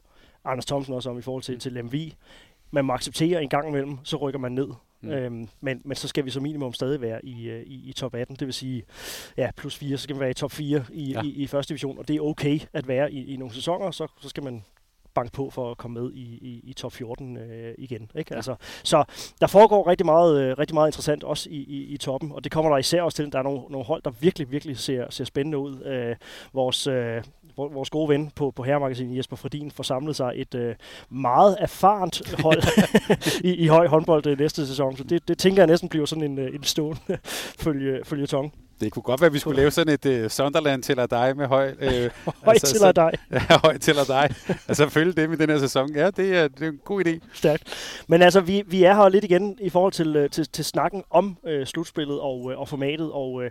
[0.45, 2.15] Anders Thomsen også om i forhold til, til Lemvi.
[2.71, 4.67] Man må acceptere en gang imellem, så rykker man ned
[5.05, 5.11] Mm.
[5.11, 8.15] Øhm, men, men så skal vi som minimum stadig være i, øh, i, i top
[8.15, 8.83] 18, det vil sige
[9.37, 11.21] ja, plus 4, så skal vi være i top 4 i, ja.
[11.21, 14.07] i, i første division, og det er okay at være i, i nogle sæsoner, så,
[14.21, 14.63] så skal man
[15.15, 18.11] banke på for at komme med i, i, i top 14 øh, igen.
[18.15, 18.27] Ikke?
[18.31, 18.35] Ja.
[18.35, 19.03] Altså, så
[19.41, 22.51] der foregår rigtig meget, øh, rigtig meget interessant også i, i, i toppen, og det
[22.51, 23.31] kommer der især også til.
[23.31, 25.83] Der er nogle, nogle hold, der virkelig, virkelig ser, ser spændende ud.
[25.83, 26.15] Øh,
[26.53, 27.23] vores, øh,
[27.57, 30.75] vores gode ven på, på herremagasinet, Jesper Fredin, får samlet sig et øh,
[31.09, 32.63] meget erfarent hold
[33.49, 34.97] i, i høj håndbold øh, næste sæson.
[34.97, 37.17] Så det, det tænker jeg næsten bliver sådan en, øh, en stående
[37.59, 38.53] følge, følge tong.
[38.81, 41.47] Det kunne godt være, at vi skulle lave sådan et uh, Sunderland til dig med
[41.47, 41.71] høj...
[41.71, 43.11] Uh, høj altså, til dig.
[43.31, 44.29] Ja, høj til dig.
[44.67, 45.95] altså følge dem i den her sæson.
[45.95, 47.19] Ja, det er, det er en god idé.
[47.33, 47.63] Stærkt.
[48.07, 51.37] Men altså, vi, vi er her lidt igen i forhold til, til, til snakken om
[51.43, 53.11] uh, slutspillet og, uh, og formatet.
[53.11, 53.45] Og uh,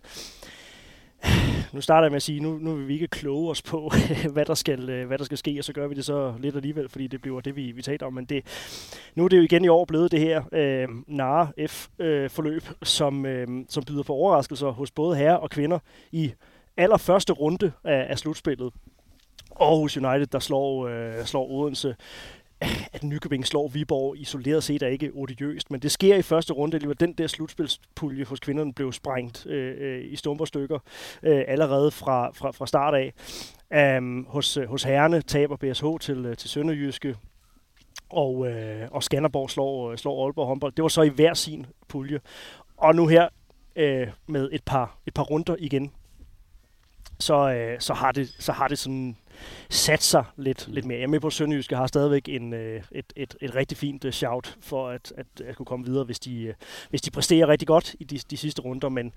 [1.72, 3.92] nu starter jeg med at sige, nu, nu vil vi ikke kloge os på,
[4.32, 6.56] hvad der, skal, øh, hvad der skal ske, og så gør vi det så lidt
[6.56, 8.12] alligevel, fordi det bliver det, vi, vi taler om.
[8.12, 8.44] Men det,
[9.14, 13.26] nu er det jo igen i år blevet det her øh, nare F-forløb, øh, som,
[13.26, 15.78] øh, som byder på overraskelser hos både herrer og kvinder
[16.12, 16.32] i
[16.76, 18.72] allerførste runde af, af slutspillet.
[19.60, 21.94] Aarhus United, der slår, øh, slår Odense
[22.92, 26.78] at Nykøbing slår Viborg isoleret set er ikke odiøst, men det sker i første runde,
[26.78, 30.78] hvor den der slutspilspulje hos kvinderne blev sprængt øh, øh i i stumperstykker
[31.22, 33.12] øh, allerede fra, fra, fra start af.
[33.98, 37.16] Um, hos, øh, hos herrene taber BSH til, øh, til Sønderjyske,
[38.10, 40.72] og, øh, og Skanderborg slår, slår Aalborg håndbold.
[40.72, 42.20] Det var så i hver sin pulje.
[42.76, 43.28] Og nu her
[43.76, 45.92] øh, med et par, et par runder igen,
[47.18, 49.16] så, øh, så, har det, så har det sådan
[49.70, 50.74] sat sig lidt, mm.
[50.74, 50.98] lidt mere.
[50.98, 54.04] Jeg er med på, at Sønderjyske har stadigvæk en, øh, et, et, et rigtig fint
[54.04, 56.54] uh, shout for at, at, at kunne komme videre, hvis de, øh,
[56.90, 59.12] hvis de præsterer rigtig godt i de, de sidste runder, men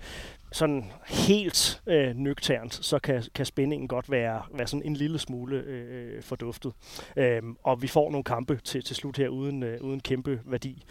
[0.51, 5.57] sådan helt øh, nøgternt, så kan, kan spændingen godt være, være sådan en lille smule
[5.57, 6.73] øh, forduftet.
[7.15, 10.83] Øhm, og vi får nogle kampe til, til slut her uden, øh, uden kæmpe værdi.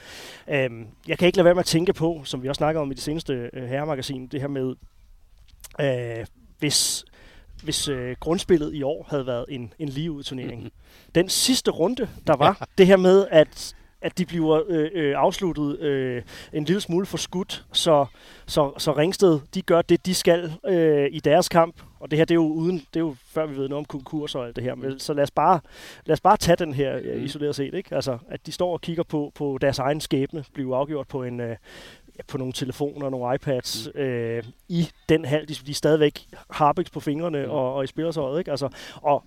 [0.48, 2.90] Øhm, jeg kan ikke lade være med at tænke på, som vi også snakkede om
[2.90, 4.74] i det seneste øh, herremagasin, det her med,
[5.80, 6.26] øh,
[6.58, 7.04] hvis
[7.62, 10.56] hvis øh, grundspillet i år havde været en, en ligeud turnering.
[10.56, 10.70] Mm-hmm.
[11.14, 12.64] Den sidste runde, der var, ja.
[12.78, 17.16] det her med, at at de bliver øh, øh, afsluttet øh, en lille smule for
[17.16, 18.06] skudt, så,
[18.46, 21.82] så, så Ringsted, de gør det, de skal øh, i deres kamp.
[22.00, 23.84] Og det her, det er jo uden, det er jo før vi ved noget om
[23.84, 24.74] konkurs og alt det her.
[24.74, 25.60] Men, så lad os bare,
[26.06, 27.24] lad os bare tage den her øh, mm.
[27.24, 27.74] isoleret set.
[27.74, 27.94] Ikke?
[27.94, 31.40] Altså, at de står og kigger på, på deres egen skæbne, blive afgjort på en,
[31.40, 31.56] øh,
[32.18, 34.00] ja, på nogle telefoner, nogle iPads mm.
[34.00, 35.46] øh, i den halv.
[35.46, 37.50] De, de stadigvæk harpiks på fingrene mm.
[37.50, 38.38] og, og i spillersøjet.
[38.38, 38.50] Ikke?
[38.50, 39.24] Altså, og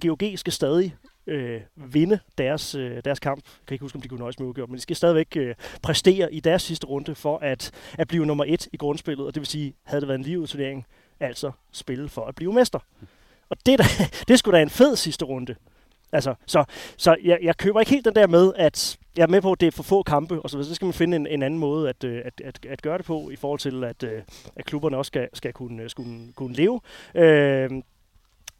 [0.00, 0.96] GOG skal stadig
[1.26, 3.44] øh, vinde deres, øh, deres kamp.
[3.44, 5.54] Jeg kan ikke huske, om de kunne nøjes med udgjort, men de skal stadigvæk øh,
[5.82, 9.26] præstere i deres sidste runde for at, at blive nummer et i grundspillet.
[9.26, 10.86] Og det vil sige, havde det været en liveturnering,
[11.20, 12.78] altså spille for at blive mester.
[13.50, 13.84] Og det, der,
[14.28, 15.54] det skulle da en fed sidste runde.
[16.12, 16.64] Altså, så
[16.96, 19.60] så jeg, jeg køber ikke helt den der med, at jeg er med på, at
[19.60, 21.88] det er for få kampe, og så, så skal man finde en, en anden måde
[21.88, 24.22] at, øh, at, at, at gøre det på, i forhold til, at, øh,
[24.56, 26.80] at klubberne også skal, skal kunne, skulle, kunne leve.
[27.14, 27.70] Øh,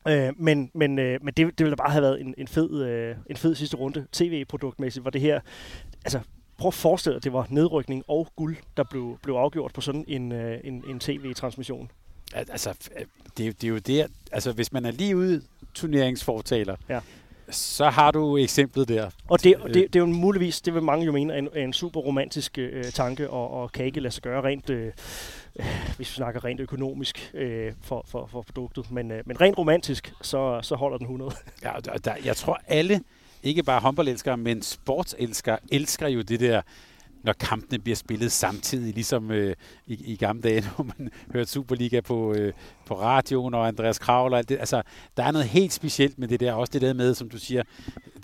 [0.09, 2.83] Øh, men men, øh, men det, det ville da bare have været en, en, fed,
[2.83, 5.41] øh, en fed sidste runde tv-produktmæssigt, hvor det her,
[6.05, 6.21] altså
[6.59, 9.81] prøv at forestille dig, at det var nedrykning og guld, der blev, blev afgjort på
[9.81, 11.91] sådan en, øh, en, en tv-transmission.
[12.35, 12.91] Altså,
[13.39, 15.43] det, det er jo det, altså hvis man er lige ude
[15.75, 17.01] turneringsfortaler, ja
[17.51, 19.11] så har du eksemplet der.
[19.29, 21.73] Og det, det, det er jo muligvis, det vil mange jo mene, er en, en
[21.73, 24.93] super romantisk øh, tanke, og, og kan ikke lade sig gøre rent, øh,
[25.97, 28.91] hvis vi snakker rent økonomisk øh, for, for, for produktet.
[28.91, 31.33] Men, øh, men rent romantisk, så, så holder den 100.
[31.63, 33.01] Ja, der, der, jeg tror alle,
[33.43, 36.63] ikke bare håndboldelskere, men sportselskere, elsker jo det der
[37.25, 39.57] når kampene bliver spillet samtidig, ligesom øh,
[39.87, 42.53] i, i gamle dage, når man hørte Superliga på, øh,
[42.87, 44.59] på radioen og Andreas Kravl og alt det.
[44.59, 44.83] Altså,
[45.17, 46.53] der er noget helt specielt med det der.
[46.53, 47.63] Også det der med, som du siger,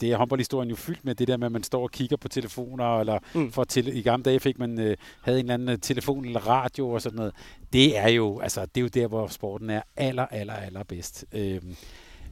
[0.00, 2.28] det er håndboldhistorien jo fyldt med det der med, at man står og kigger på
[2.28, 3.52] telefoner, eller mm.
[3.52, 6.46] for til, i gamle dage fik man, øh, havde en eller anden øh, telefon eller
[6.46, 7.32] radio og sådan noget.
[7.72, 11.24] Det er jo, altså, det er jo der, hvor sporten er aller, aller, aller bedst.
[11.32, 11.60] Øh,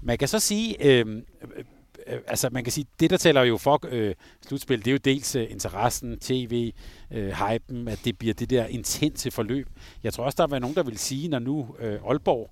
[0.02, 1.22] man kan så sige, øh,
[2.06, 4.14] øh, altså man kan sige, det der taler jo for øh,
[4.46, 6.72] slutspil, det er jo dels øh, interessen, tv,
[7.10, 9.68] øh, hypen, at det bliver det der intense forløb.
[10.02, 12.50] Jeg tror også, der var nogen, der vil sige, når nu øh, Aalborg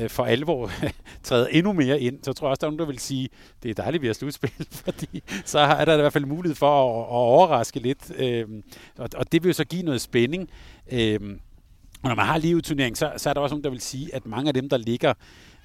[0.00, 0.70] øh, for alvor
[1.24, 3.28] træder endnu mere ind, så tror jeg også, der er nogen, der vil sige,
[3.62, 4.52] det er dejligt, vi har slutspil,
[4.84, 8.46] fordi så er der i hvert fald mulighed for at, at overraske lidt, øh,
[8.98, 10.50] og, og det vil jo så give noget spænding.
[10.92, 11.20] Øh,
[12.02, 14.26] og når man har liveturnering, så, så er der også nogen, der vil sige, at
[14.26, 15.14] mange af dem, der ligger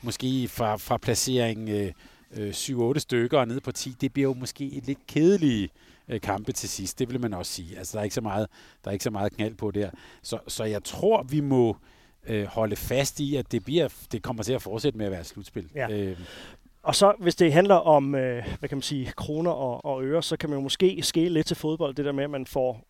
[0.02, 1.92] måske fra, fra placering øh,
[2.38, 5.70] øh, 7-8 stykker og ned på 10, det bliver jo måske et lidt kedelige
[6.08, 7.00] øh, kampe til sidst.
[7.00, 7.78] Det vil man også sige.
[7.78, 8.48] Altså, der er ikke så meget,
[8.84, 9.90] der er ikke så meget knald på der.
[10.22, 11.78] Så, så jeg tror, vi må
[12.28, 15.22] øh, holde fast i, at det, bliver, det kommer til at fortsætte med at være
[15.22, 15.70] et slutspil.
[15.76, 15.90] Ja.
[15.90, 16.20] Øh,
[16.84, 20.24] og så hvis det handler om, øh, hvad kan man sige, kroner og, og øre,
[20.24, 22.88] så kan man jo måske skele lidt til fodbold, det der med, at man får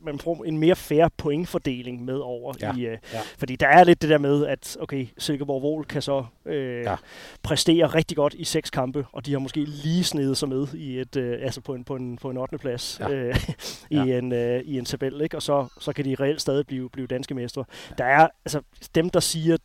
[0.00, 2.54] man får en mere fair pointfordeling med over.
[2.60, 3.20] Ja, i, øh, ja.
[3.38, 6.90] Fordi der er lidt det der med, at okay, Silkeborg Vol kan så øh, Ja.
[6.90, 6.96] ja.
[7.42, 10.98] præstere rigtig godt i seks kampe, og de har måske lige snedet sig med i
[10.98, 12.58] et, øh, altså på en, på en, på en 8.
[12.58, 13.08] plads Ja.
[13.08, 13.14] ja.
[13.14, 13.36] øh,
[13.90, 14.18] i, Ja.
[14.18, 15.36] en, øh, i en tabel, ikke?
[15.36, 17.64] og så, så kan de reelt stadig blive, blive danske mestre.
[17.98, 18.60] Der er altså
[18.94, 19.56] dem, der siger,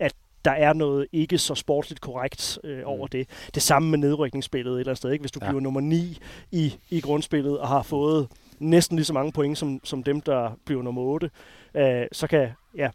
[0.00, 0.12] at
[0.44, 3.10] der er noget ikke så sportsligt korrekt øh, over Mm.
[3.10, 3.28] det.
[3.54, 5.10] Det samme med nedrykningsspillet et eller andet sted.
[5.10, 5.22] Ikke?
[5.22, 5.46] Hvis du Ja.
[5.46, 5.50] ja.
[5.52, 6.18] bliver nummer 9
[6.52, 8.28] i, i grundspillet og har fået
[8.60, 11.30] næsten lige så mange point som, som dem, der bliver nummer 8,
[11.74, 12.90] øh, så kan ja,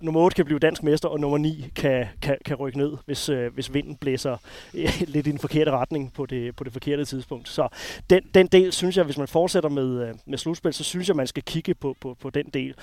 [0.00, 3.28] nummer 8 kan blive dansk mester, og nummer 9 kan, kan, kan rykke ned, hvis,
[3.28, 4.36] øh, hvis vinden blæser
[4.74, 7.48] øh, lidt i den forkerte retning på det, på det forkerte tidspunkt.
[7.48, 7.68] Så
[8.10, 11.16] den, den del, synes jeg, hvis man fortsætter med, øh, med slutspil, så synes jeg,
[11.16, 12.74] man skal kigge på, på, på den del.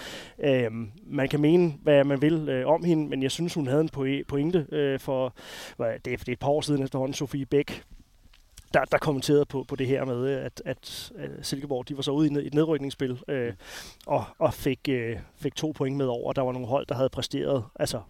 [0.43, 0.71] Øh,
[1.05, 3.89] man kan mene, hvad man vil øh, om hende, men jeg synes, hun havde en
[4.27, 5.33] pointe øh, for,
[5.77, 7.83] hvad, det, er, det er et par år siden efterhånden, Sofie Bæk,
[8.73, 12.11] der, der kommenterede på, på det her med, at, at, at Silkeborg de var så
[12.11, 13.53] ude i et nedrykningsspil øh,
[14.05, 16.33] og, og fik, øh, fik to point med over.
[16.33, 18.01] Der var nogle hold, der havde præsteret, altså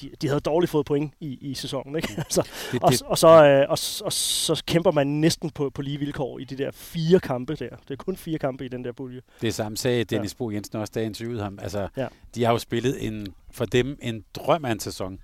[0.00, 1.96] de, de havde dårligt fået point i, i sæsonen.
[1.96, 2.08] Ikke?
[2.16, 5.82] altså, Det, og, det, og, så, øh, og, og så kæmper man næsten på, på
[5.82, 7.68] lige vilkår i de der fire kampe der.
[7.88, 9.20] Det er kun fire kampe i den der pulje.
[9.40, 10.36] det samme sagde Dennis ja.
[10.38, 11.58] Bo Jensen også, da han interviewede ham.
[11.62, 12.06] Altså, Ja.
[12.34, 15.18] de har jo spillet en, for dem en drøm af en sæson.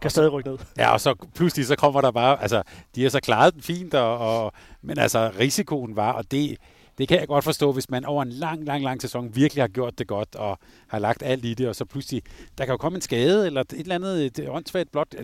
[0.00, 0.58] Kan stadig rykke ned.
[0.78, 2.62] Ja, og så pludselig så kommer der bare, altså,
[2.94, 6.56] de har så klaret den fint, og, og, men altså, risikoen var, og det,
[6.98, 9.68] det kan jeg godt forstå, hvis man over en lang, lang, lang sæson virkelig har
[9.68, 12.22] gjort det godt, og har lagt alt i det, og så pludselig,
[12.58, 15.14] der kan jo komme en skade, eller et eller andet et åndssvagt blot,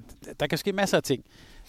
[0.41, 1.25] der kan ske masser af ting,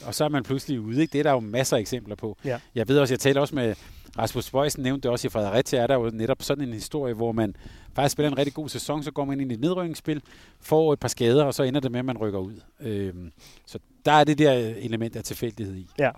[0.05, 1.11] og så er man pludselig ude, ikke?
[1.13, 2.37] Det er der jo masser af eksempler på.
[2.45, 2.59] Ja.
[2.75, 3.75] Jeg ved også, jeg taler også med
[4.17, 7.31] Rasmus Bøjsen, nævnte det også i Fredericia, er der jo netop sådan en historie, hvor
[7.31, 7.55] man
[7.93, 10.21] faktisk spiller en rigtig god sæson, så går man ind i et nedrykningsspil,
[10.61, 12.61] får et par skader, og så ender det med, at man rykker ud.
[12.79, 13.31] Øhm,
[13.65, 15.87] så der er det der element af tilfældighed i.
[15.99, 16.11] Ja.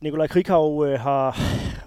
[0.00, 1.38] Nikolaj Krikau øh, har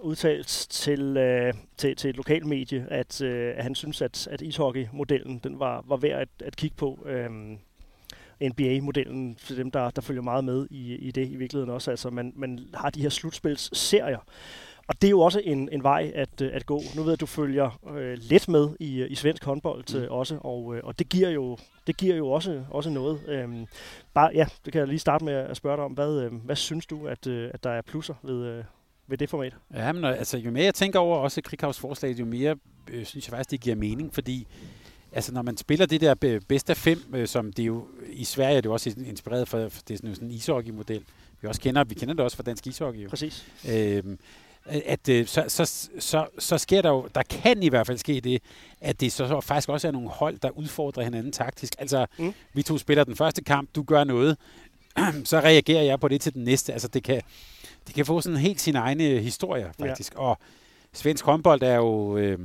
[0.02, 4.42] udtalt til, øh, til, til et lokalt medie, at, øh, at han synes, at, at
[4.42, 7.00] ishockey-modellen den var, var værd at, at kigge på.
[7.06, 7.58] Øhm,
[8.44, 11.92] NBA-modellen, for dem, der, der følger meget med i, i det i virkeligheden også.
[11.92, 14.20] Altså, man, man har de her slutspilsserier.
[14.88, 16.82] Og det er jo også en, en vej at, øh, at gå.
[16.96, 20.38] Nu ved jeg, at du følger øh, lidt med i, i svensk håndbold øh, også,
[20.42, 21.58] og, øh, og det giver jo,
[21.88, 23.20] det giver jo også, også noget.
[23.28, 23.66] Øhm,
[24.14, 25.92] bare, ja, det kan jeg lige starte med at spørge dig om.
[25.92, 28.64] Hvad, øh, hvad synes du, at, øh, at der er plusser ved, øh,
[29.08, 29.54] ved det format?
[29.74, 32.56] Ja, men altså, jo mere jeg tænker over også Krighavs forslag, jo mere
[32.92, 34.48] øh, synes jeg faktisk, det giver mening, fordi
[35.12, 38.24] altså, når man spiller det der be- bedst af fem, øh, som det jo i
[38.24, 41.04] Sverige er det jo også inspireret for, for det er sådan en ishockey-model.
[41.42, 43.04] Vi også kender, vi kender det også fra dansk ishockey.
[43.04, 43.10] Jo.
[43.10, 43.46] Præcis.
[43.70, 44.20] Øhm,
[44.66, 48.22] at øh, så, så, så, så sker der jo, der kan i hvert fald ske
[48.22, 48.42] det,
[48.82, 51.74] at det så, så faktisk også er nogle hold, der udfordrer hinanden taktisk.
[51.80, 52.34] Altså, mm.
[52.54, 54.38] Vi to spiller den første kamp, du gør noget,
[55.24, 56.74] så reagerer jeg på det til den næste.
[56.74, 57.22] Altså, det kan,
[57.88, 60.14] det kan få sådan helt sine egne historier, faktisk.
[60.14, 60.20] Ja.
[60.20, 60.38] Og
[60.94, 62.18] svensk håndbold er jo...
[62.18, 62.40] Øh,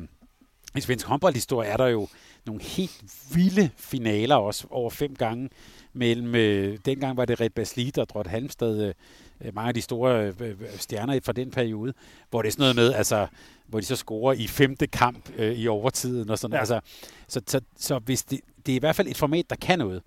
[0.77, 2.09] I svensk håndboldhistorie er der jo
[2.47, 3.03] nogle helt
[3.35, 5.49] vilde finaler også over fem gange
[5.93, 8.95] mellem, øh, dengang var det Red Baslit og Drott Halmstad, øh,
[9.41, 11.93] øh, mange af de store øh, øh, stjerner fra den periode,
[12.31, 13.27] hvor det er sådan noget med, altså,
[13.67, 16.59] hvor de så scorer i femte kamp øh, i overtiden og sådan Ja.
[16.59, 16.81] altså,
[17.29, 20.03] så, så, så hvis det, det er i hvert fald et format, der kan noget.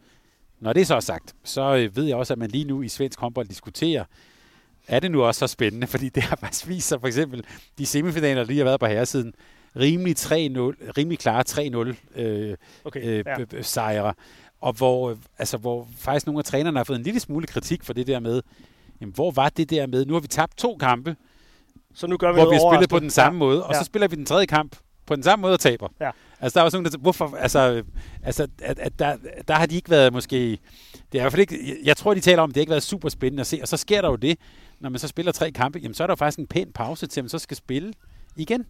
[0.59, 2.81] Når det er så er sagt, så øh, ved jeg også, at man lige nu
[2.81, 4.05] i svensk håndbold diskuterer,
[4.87, 7.45] er det nu også så spændende, fordi det har faktisk vist sig, for eksempel
[7.77, 9.33] de semifinaler, der lige har været på herresiden,
[9.75, 10.31] rimelig 3-0,
[10.97, 11.43] rimelig klare
[12.15, 13.61] 3-0 øh, Okay, øh, ja.
[13.61, 14.13] sejre,
[14.63, 17.83] og hvor, øh, altså, hvor faktisk nogle af trænerne har fået en lille smule kritik
[17.83, 18.41] for det der med,
[19.01, 21.15] jamen, hvor var det der med, nu har vi tabt to kampe,
[21.93, 23.39] Så nu gør vi hvor vi har spillet på den samme ja.
[23.39, 23.79] måde, og Ja.
[23.79, 25.87] så spiller vi den tredje kamp på den samme måde og taber.
[25.99, 26.09] Ja.
[26.39, 27.83] Altså, der er også nogen, der hvorfor, altså, øh,
[28.23, 29.15] altså at, at der,
[29.47, 30.59] der har de ikke været måske, det
[31.13, 32.75] er i hvert fald ikke, jeg, jeg tror, de taler om, at det ikke har
[32.75, 34.37] været super spændende at se, og så sker der jo det,
[34.79, 37.07] når man så spiller tre kampe, jamen så er der jo faktisk en pæn pause
[37.07, 37.93] til, at man så skal spille
[38.35, 38.65] igen.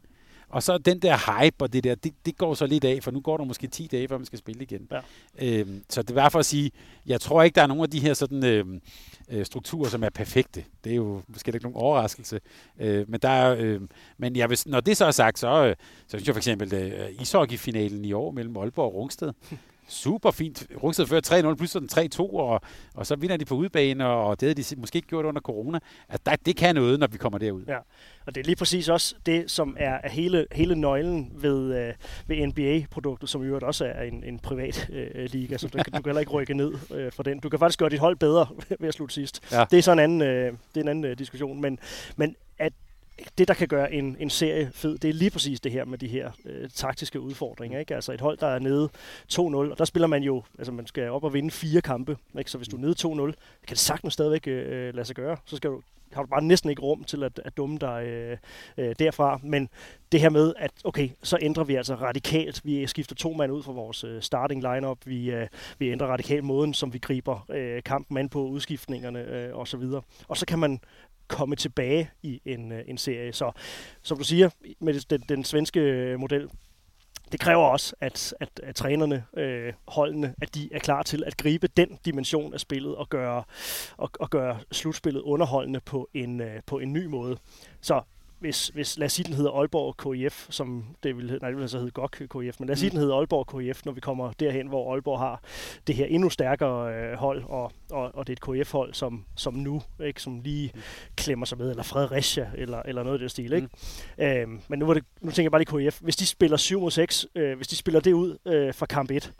[0.53, 3.11] Og så den der hype og det der, det, det går så lidt af, for
[3.11, 4.87] nu går der måske 10 dage, før man skal spille igen.
[4.91, 4.99] Ja.
[5.41, 6.71] Øhm, så det er bare for at sige,
[7.05, 8.81] jeg tror ikke, der er nogen af de her sådan, øhm,
[9.29, 10.63] øh, strukturer, som er perfekte.
[10.83, 12.39] Det er jo måske ikke nogen overraskelse.
[12.79, 13.81] Øh, men der er, øh,
[14.17, 15.75] men jeg vil, når det så er sagt, så, øh,
[16.07, 19.33] så synes jeg for eksempel øh, ishockeyfinalen i år mellem Aalborg og Rungsted.
[19.87, 20.67] Super fint.
[20.83, 22.61] Rungsted fører 3-0, plus så den 3-2, og,
[22.95, 25.79] og så vinder de på udebane, og det havde de måske ikke gjort under corona.
[26.09, 27.63] At der, det kan noget, når vi kommer derud.
[27.67, 27.77] Ja.
[28.25, 31.93] Og det er lige præcis også det, som er, hele, hele nøglen ved, øh,
[32.27, 35.85] ved NBA-produktet, som i øvrigt også er en, en privat øh, liga, så du, kan-
[35.85, 37.39] du kan heller ikke rykke ned øh, for den.
[37.39, 38.47] Du kan faktisk gøre dit hold bedre
[38.79, 39.41] ved at slutte sidst.
[39.51, 39.65] Ja.
[39.71, 41.79] Det er så en anden, øh, det er en anden øh, diskussion, men,
[42.15, 42.73] men at
[43.37, 45.97] det, der kan gøre en, en serie fed, det er lige præcis det her med
[45.97, 47.79] de her øh, taktiske udfordringer.
[47.79, 47.95] Ikke?
[47.95, 48.89] Altså et hold, der er nede
[49.33, 52.17] 2-0, og der spiller man jo, altså man skal op og vinde fire kampe.
[52.39, 52.51] Ikke?
[52.51, 52.95] Så hvis du er nede
[53.31, 53.33] 2-0,
[53.67, 55.37] kan det sagtens stadigvæk øh, lade sig gøre.
[55.45, 55.81] Så skal du,
[56.13, 58.37] har du bare næsten ikke rum til at, at dumme dig øh,
[58.77, 59.39] øh, derfra.
[59.43, 59.69] Men
[60.11, 62.61] det her med, at okay, så ændrer vi altså radikalt.
[62.63, 64.97] Vi skifter to mand ud fra vores øh, starting lineup.
[65.05, 65.47] Vi, øh,
[65.79, 69.81] vi ændrer radikalt måden, som vi griber øh, kampen an på, udskiftningerne øh, osv.
[69.81, 70.79] Og, og så kan man
[71.27, 73.33] komme tilbage i en, øh, en serie.
[73.33, 73.51] Så
[74.01, 74.49] som du siger,
[74.79, 76.49] med den, den svenske øh, model,
[77.31, 81.37] det kræver også, at, at, at trænerne, øh, holdene, at de er klar til at
[81.37, 83.43] gribe den dimension af spillet og gøre,
[83.97, 87.37] og, og gøre slutspillet underholdende på en, øh, på en ny måde.
[87.81, 88.01] Så
[88.43, 91.69] hvis, hvis lad os sige, den hedder Aalborg KIF, som det vil, nej, det vil
[91.69, 92.91] så hedde GOG KIF, men lad os sige, mm.
[92.91, 95.41] den hedder Aalborg KIF, når vi kommer derhen, hvor Aalborg har
[95.87, 99.53] det her endnu stærkere øh, hold, og, og, og det er et KIF-hold, som, som
[99.53, 100.81] nu, ikke, som lige mm.
[101.15, 103.53] klemmer sig med, eller Fredericia, eller, eller noget af det stil.
[103.53, 103.67] Ikke?
[104.17, 104.23] Mm.
[104.23, 106.01] Øhm, men nu, var det, nu tænker jeg bare lige KIF.
[106.01, 109.11] Hvis de spiller 7 mod 6, øh, hvis de spiller det ud øh, fra kamp
[109.11, 109.33] 1,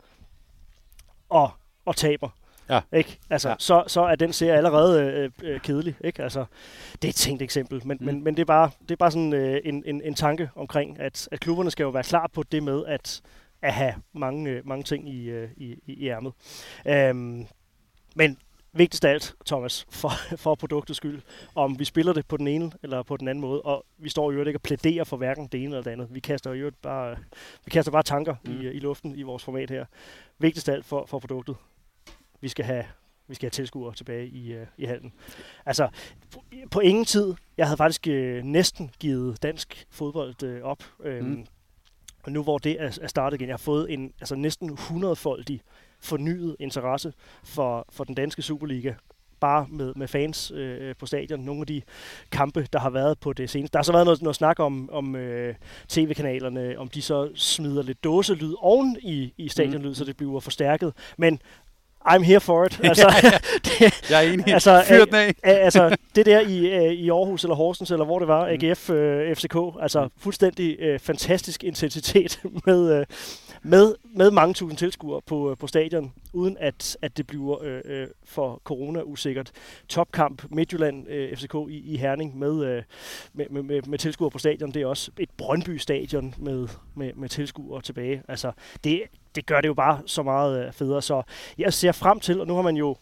[1.28, 1.50] og,
[1.84, 2.28] og taber,
[2.68, 2.80] Ja.
[2.92, 3.18] Ikke?
[3.30, 3.54] Altså, ja.
[3.58, 5.96] så, så er den serie allerede øh, øh, kedelig.
[6.04, 6.22] Ikke?
[6.22, 6.44] Altså,
[6.92, 8.06] det er et tænkt eksempel, men, mm.
[8.06, 11.00] men, men det, er bare, det er bare sådan øh, en, en, en tanke omkring,
[11.00, 13.22] at, at klubberne skal jo være klar på det med at,
[13.62, 16.32] at have mange, øh, mange ting i, øh, i, i ærmet.
[16.86, 17.46] Øhm,
[18.16, 18.38] men
[18.72, 20.10] vigtigst af alt, Thomas, for,
[20.42, 21.22] for produktets skyld,
[21.54, 24.32] om vi spiller det på den ene eller på den anden måde, og vi står
[24.32, 26.08] jo ikke og plæderer for hverken det ene eller det andet.
[26.10, 27.16] Vi kaster jo bare,
[27.64, 28.60] vi kaster bare tanker mm.
[28.60, 29.84] i, i luften i vores format her.
[30.38, 31.56] Vigtigst af alt for, for produktet
[32.44, 32.84] vi skal have
[33.28, 35.12] vi skal have tilskuere tilbage i, uh, i halen.
[35.66, 35.88] Altså,
[36.70, 40.82] på, ingen tid, jeg havde faktisk uh, næsten givet dansk fodbold uh, op.
[40.98, 41.46] Um, mm.
[42.22, 45.60] Og nu hvor det er, er startet igen, jeg har fået en altså næsten 100-foldig
[46.00, 47.12] fornyet interesse
[47.44, 48.94] for, for den danske Superliga
[49.40, 51.40] bare med, med fans øh, på stadion.
[51.40, 51.82] Nogle af de
[52.32, 53.72] kampe, der har været på det seneste.
[53.72, 55.54] Der har så været noget, noget snak om, om øh,
[55.88, 59.94] tv-kanalerne, om de så smider lidt dåselyd oven i, i stadionlyd, mm.
[59.94, 60.92] så det bliver forstærket.
[61.18, 61.40] Men
[62.08, 62.80] I'm here for it.
[62.84, 63.38] Altså, ja, ja.
[63.64, 64.48] det, jeg er enig.
[64.48, 65.34] Altså, Fyr den af.
[65.42, 69.36] altså, det der i, øh, i Aarhus eller Horsens, eller hvor det var, AGF, øh,
[69.36, 70.10] FCK, altså mm.
[70.18, 73.04] fuldstændig uh, fantastisk intensitet med, uh,
[73.64, 77.80] med, med mange tusind tilskuere på, øh, på stadion, uden at, at det bliver øh,
[77.84, 79.50] øh for corona-usikkert.
[79.88, 82.82] Topkamp Midtjylland øh, FCK i, i Herning med, øh,
[83.32, 84.70] med, med, med, med tilskuere på stadion.
[84.70, 88.22] Det er også et Brøndby-stadion med, med, med tilskuere tilbage.
[88.28, 88.52] Altså,
[88.84, 89.02] det,
[89.34, 91.02] det gør det jo bare så meget øh, federe.
[91.02, 91.22] Så
[91.58, 92.96] jeg ser frem til, og nu har man jo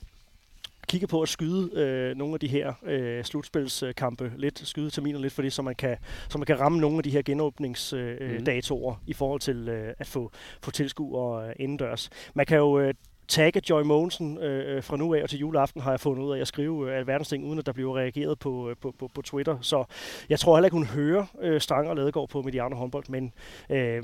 [0.89, 5.33] kigget på at skyde øh, nogle af de her øh, slutspilskampe lidt, skyde terminer lidt
[5.33, 5.97] for det, så man kan,
[6.28, 9.11] så man kan ramme nogle af de her genåbningsdatoer øh, mm.
[9.11, 10.30] i forhold til øh, at få,
[10.62, 12.11] få tilskuere øh, indendørs.
[12.35, 12.95] Man kan jo øh,
[13.28, 16.37] tagge Joy Mogensen øh, øh, fra nu af og til juleaften, har jeg fundet ud
[16.37, 19.11] af at skrive øh, alverdens ting, uden at der bliver reageret på, øh, på, på,
[19.14, 19.59] på Twitter.
[19.61, 19.85] Så
[20.28, 23.33] jeg tror heller ikke, hun hører øh, Strang og Ladegaard på Mediano håndbold, men
[23.70, 24.03] øh,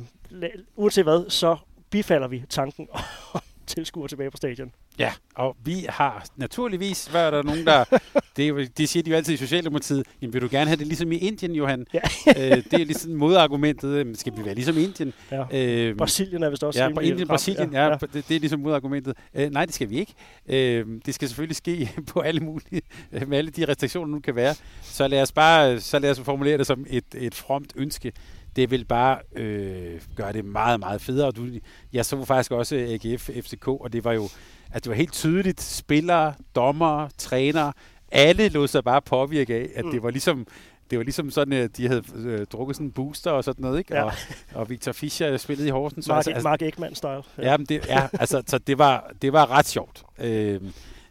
[0.76, 1.57] uanset hvad, så
[1.91, 2.89] bifalder vi tanken
[3.35, 4.72] om tilskuere tilbage på stadion.
[4.98, 7.84] Ja, og vi har naturligvis, hvad er der nogen, der,
[8.36, 11.12] det, det siger de jo altid i Socialdemokratiet, jamen vil du gerne have det ligesom
[11.12, 11.86] i Indien, Johan?
[11.94, 12.00] Ja.
[12.36, 15.12] øh, det er ligesom modargumentet, skal vi være ligesom Indien?
[15.30, 15.44] Ja.
[15.52, 17.90] Øh, Brasilien er vist også Ja, Indien, Brasilien, ja, ja.
[17.90, 19.16] ja det, det er ligesom modargumentet.
[19.34, 20.14] Øh, nej, det skal vi ikke.
[20.48, 22.82] Øh, det skal selvfølgelig ske på alle mulige,
[23.26, 24.54] med alle de restriktioner, nu kan være.
[24.82, 28.12] Så lad os bare, så lad os formulere det som et, et fromt ønske
[28.59, 31.30] det vil bare øh, gøre det meget, meget federe.
[31.30, 31.46] Du,
[31.92, 34.28] jeg så faktisk også AGF, FCK, og det var jo
[34.72, 37.72] at det var helt tydeligt, spillere, dommer, træner,
[38.12, 39.90] alle lod sig bare påvirke af, at mm.
[39.90, 40.46] det var ligesom
[40.90, 43.78] det var ligesom sådan, at de havde øh, drukket sådan en booster og sådan noget,
[43.78, 43.94] ikke?
[43.94, 44.04] Ja.
[44.04, 44.12] Og,
[44.54, 46.09] og Victor Fischer spillede i Horsens.
[46.09, 47.42] Mark, altså, altså, Mark Ekman-style.
[47.42, 50.02] Ja, men det, ja altså, så det var, det var ret sjovt.
[50.18, 50.61] Øh,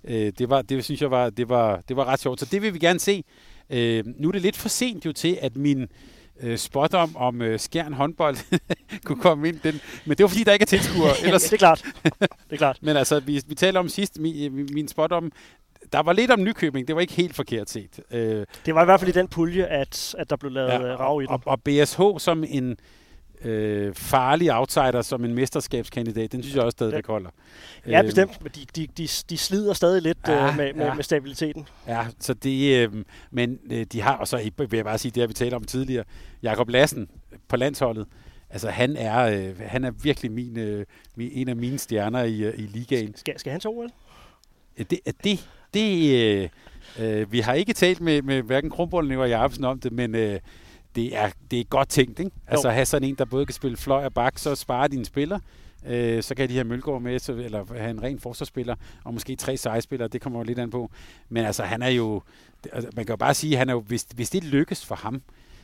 [0.03, 2.39] øh, det, var, det synes jeg var, det var, det var ret sjovt.
[2.39, 3.23] Så det vil vi gerne se.
[3.69, 5.87] Øh, nu er det lidt for sent jo til, at min,
[6.41, 8.37] øh, spot om, om øh, skjern håndbold
[9.05, 9.59] kunne komme ind.
[9.63, 11.13] Den, men det var fordi, der ikke er tilskuere.
[11.25, 11.43] Ellers...
[11.43, 11.85] det er klart.
[12.03, 12.13] Det
[12.51, 12.77] er klart.
[12.87, 15.31] men altså, vi, vi taler om sidst, min, min spot om,
[15.91, 16.87] der var lidt om Nykøbing.
[16.87, 17.99] Det var ikke helt forkert set.
[18.11, 20.81] Øh, det var i hvert fald i den pulje, at, at der blev lavet ja,
[20.81, 21.33] øh, rav i den.
[21.33, 22.77] Og, og BSH som en
[23.41, 27.29] øh, farlig outsider som en mesterskabskandidat, den synes jeg også stadigvæk holder.
[27.87, 30.85] Ja, øh, bestemt, men de, de, de, de slider stadig lidt ja, øh, med, med,
[30.85, 30.93] ja.
[30.93, 31.67] med stabiliteten.
[31.87, 35.21] Ja, så det, øh, men øh, de har, og så vil jeg bare sige det,
[35.21, 36.03] har vi talt om tidligere,
[36.43, 37.09] Jakob Lassen
[37.47, 38.07] på landsholdet,
[38.49, 40.85] Altså, han er, øh, han er virkelig min, øh,
[41.17, 43.15] en af mine stjerner i, øh, i ligaen.
[43.15, 43.89] Skal, skal han til OL?
[44.77, 46.49] Det, det, det øh,
[46.99, 50.39] øh, vi har ikke talt med, med hverken Kronbollen eller Jacobsen om det, men øh,
[50.97, 52.31] det er, det er godt tænkt, ikke?
[52.35, 52.51] Jo.
[52.51, 55.05] Altså at have sådan en, der både kan spille fløj og bak, så sparer dine
[55.05, 55.39] spiller.
[55.85, 59.35] Øh, så kan de have Mølgaard med, så, eller have en ren forsvarsspiller, og måske
[59.35, 60.91] tre sejspillere, det kommer jo lidt an på.
[61.29, 62.21] Men altså, han er jo,
[62.71, 65.21] altså, man kan jo bare sige, han er jo, hvis, hvis det lykkes for ham,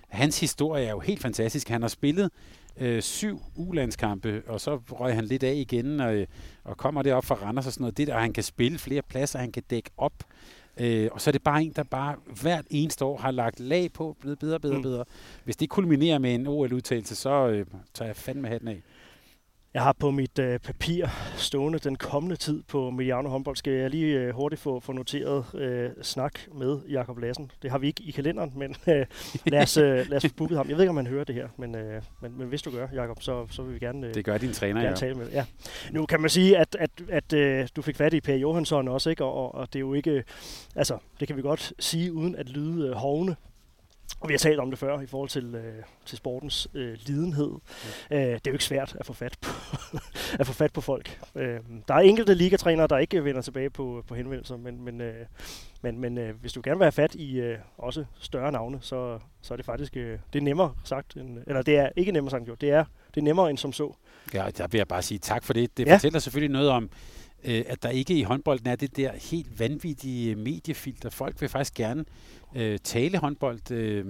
[0.10, 1.70] hans historie er jo helt fantastisk.
[1.70, 2.30] Han har spillet
[2.78, 6.26] øh, syv ulandskampe, og så røg han lidt af igen, og,
[6.64, 7.98] og kommer derop fra Randers og sådan noget.
[7.98, 10.14] Det der, han kan spille flere pladser, han kan dække op.
[10.78, 13.94] Øh, og så er det bare en, der bare hvert eneste år har lagt lag
[13.94, 14.82] på, blevet bedre, bedre, mm.
[14.82, 15.06] bedre.
[15.44, 18.82] Hvis det kulminerer med en OL-udtalelse, så øh, tager jeg fandme hatten af.
[19.74, 21.08] Jeg har på mit øh, papir
[21.38, 23.56] stående den kommende tid på Mediano håndbold.
[23.56, 27.52] Skal jeg lige øh, hurtigt få, få noteret øh, snak med Jakob Lassen.
[27.62, 29.06] Det har vi ikke i kalenderen, men øh,
[29.46, 30.70] lad, os, øh, lad os booke ham.
[30.70, 32.88] Jeg ved ikke, om han hører det her, men, øh, men, men hvis du gør,
[32.94, 34.96] Jakob, så, så vil vi gerne, øh, det gør din træner, gerne ja.
[34.96, 35.46] tale med ja.
[35.92, 39.10] Nu kan man sige, at, at, at øh, du fik fat i Per Johansson også,
[39.10, 39.24] ikke?
[39.24, 40.24] Og, og, og det er jo ikke...
[40.76, 43.36] Altså, det kan vi godt sige, uden at lyde øh, hovne.
[44.20, 47.52] Og vi har talt om det før i forhold til, øh, til sportens øh, lidenhed.
[48.10, 48.16] Ja.
[48.18, 49.50] Øh, det er jo ikke svært at få fat på,
[50.40, 51.20] at få fat på folk.
[51.36, 55.26] Øh, der er enkelte ligatrænere, der ikke vender tilbage på, på henvendelser, men, men, øh,
[55.82, 59.20] men, men øh, hvis du gerne vil have fat i øh, også større navne, så,
[59.42, 62.32] så er det faktisk øh, det er nemmere sagt, end, eller det er ikke nemmere
[62.32, 62.86] sagt, jo, det er,
[63.16, 63.94] det er nemmere end som så.
[64.34, 65.78] Ja, der vil jeg bare sige tak for det.
[65.78, 65.96] Det ja.
[65.96, 66.90] fortæller selvfølgelig noget om,
[67.46, 71.10] øh, at der ikke i håndbolden er det der helt vanvittige mediefilter.
[71.10, 72.06] Folk vil faktisk gerne
[72.56, 73.72] øh, tale håndbold.
[73.72, 74.06] Øh,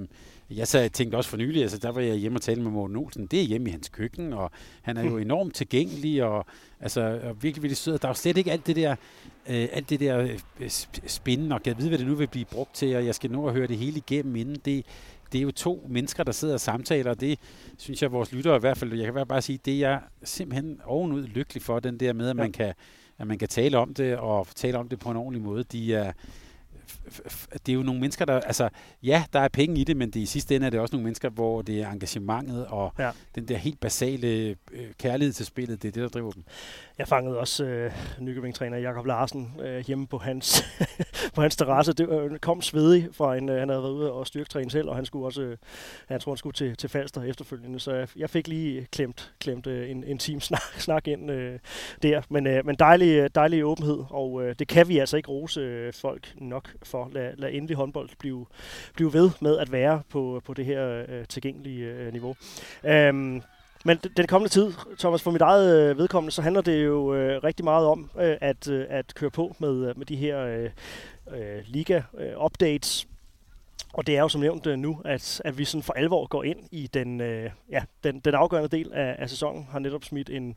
[0.49, 2.95] jeg så tænkte også for nylig, altså der var jeg hjemme og tale med Morten
[2.95, 3.25] Olsen.
[3.25, 6.45] Det er hjemme i hans køkken, og han er jo enormt tilgængelig, og,
[6.79, 7.99] altså, og virkelig, virkelig sød.
[7.99, 8.91] Der er jo slet ikke alt det der,
[9.49, 10.19] øh, alt det der
[10.59, 10.69] øh,
[11.07, 13.47] spændende, og jeg ved, hvad det nu vil blive brugt til, og jeg skal nå
[13.47, 14.55] at høre det hele igennem inden.
[14.65, 14.85] Det,
[15.31, 17.39] det er jo to mennesker, der sidder og samtaler, og det
[17.77, 20.81] synes jeg, vores lyttere i hvert fald, jeg kan bare sige, det er jeg simpelthen
[20.85, 22.73] ovenud lykkelig for, den der med, at man kan
[23.19, 25.63] at man kan tale om det, og tale om det på en ordentlig måde.
[25.63, 26.11] De er,
[27.65, 28.69] det er jo nogle mennesker, der, altså,
[29.03, 31.03] ja, der er penge i det, men det i sidste ende er det også nogle
[31.03, 33.11] mennesker, hvor det er engagementet og ja.
[33.35, 36.43] den der helt basale øh, kærlighed til spillet, det er det, der driver dem.
[36.97, 40.63] Jeg fangede også øh, Nykøbing-træner Jakob Larsen øh, hjemme på hans,
[41.35, 41.93] på hans terrasse.
[41.93, 44.95] Det øh, kom svedig fra en, øh, han havde været ude og styrketræne selv, og
[44.95, 45.57] han skulle også, øh,
[46.07, 49.67] han tror, han skulle til, til Falster efterfølgende, så jeg, jeg fik lige klemt, klemt
[49.67, 51.59] øh, en, en team snak, snak ind øh,
[52.03, 52.21] der.
[52.29, 55.59] Men, øh, men dejlig, øh, dejlig åbenhed, og øh, det kan vi altså ikke rose
[55.59, 57.09] øh, folk nok for.
[57.13, 58.45] Lad, lad endelig håndbold blive,
[58.95, 62.35] blive ved med at være på, på det her øh, tilgængelige øh, niveau.
[62.83, 63.41] Øh,
[63.83, 67.43] men den kommende tid, Thomas, for mit eget øh, vedkommende, så handler det jo øh,
[67.43, 70.69] rigtig meget om øh, at, øh, at køre på med, øh, med de her øh,
[71.35, 73.03] øh, liga-updates.
[73.05, 73.09] Øh,
[73.93, 76.43] Og det er jo som nævnt øh, nu, at, at vi sådan for alvor går
[76.43, 79.67] ind i den, øh, ja, den, den afgørende del af, af sæsonen.
[79.71, 80.55] Har netop smidt en,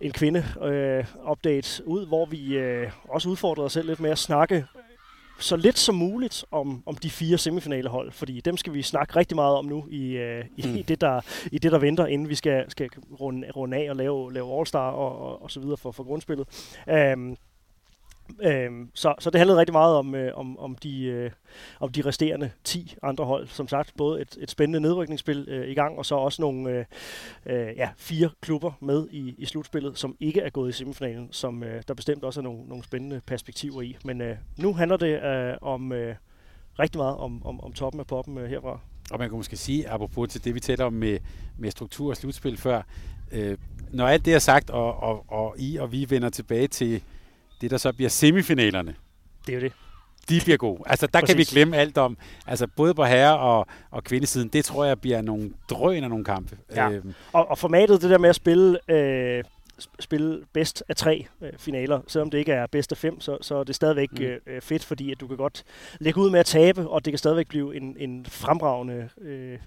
[0.00, 4.66] en kvinde-update øh, ud, hvor vi øh, også udfordrer os selv lidt med at snakke
[5.44, 9.36] så lidt som muligt om, om de fire semifinalehold, fordi dem skal vi snakke rigtig
[9.36, 10.84] meget om nu i, uh, i, mm.
[10.84, 11.20] det, der,
[11.52, 12.90] i det, der venter, inden vi skal, skal
[13.20, 16.46] runde, runde af og lave, lave All-Star og, og, og så videre for, for grundspillet.
[17.16, 17.36] Um,
[18.42, 21.30] Øhm, så, så det handlede rigtig meget om, øh, om, om, de, øh,
[21.80, 23.48] om de resterende 10 andre hold.
[23.48, 26.84] Som sagt, både et, et spændende nedrykningsspil øh, i gang, og så også nogle øh,
[27.46, 31.62] øh, ja, fire klubber med i, i slutspillet, som ikke er gået i semifinalen, som
[31.62, 33.96] øh, der bestemt også er nogle, nogle spændende perspektiver i.
[34.04, 36.14] Men øh, nu handler det øh, om øh,
[36.78, 38.80] rigtig meget om, om, om toppen af poppen øh, herfra.
[39.10, 41.18] Og man kan måske sige, apropos til det, vi taler om med,
[41.58, 42.82] med struktur og slutspil før,
[43.32, 43.58] øh,
[43.90, 47.02] når alt det er sagt, og, og, og I og vi vender tilbage til
[47.64, 48.94] det, der så bliver semifinalerne.
[49.46, 49.72] Det er jo det.
[50.28, 50.82] De bliver gode.
[50.86, 51.34] Altså, der Præcis.
[51.34, 55.00] kan vi glemme alt om, altså både på herre- og, og kvindesiden, det tror jeg
[55.00, 56.56] bliver nogle drøn af nogle kampe.
[56.74, 56.90] Ja.
[56.90, 57.14] Øhm.
[57.32, 59.44] Og, og formatet, det der med at spille, øh,
[60.00, 63.54] spille bedst af tre øh, finaler, selvom det ikke er bedst af fem, så, så
[63.54, 64.24] er det stadigvæk mm.
[64.46, 65.64] øh, fedt, fordi at du kan godt
[66.00, 69.58] lægge ud med at tabe, og det kan stadigvæk blive en, en fremragende øh,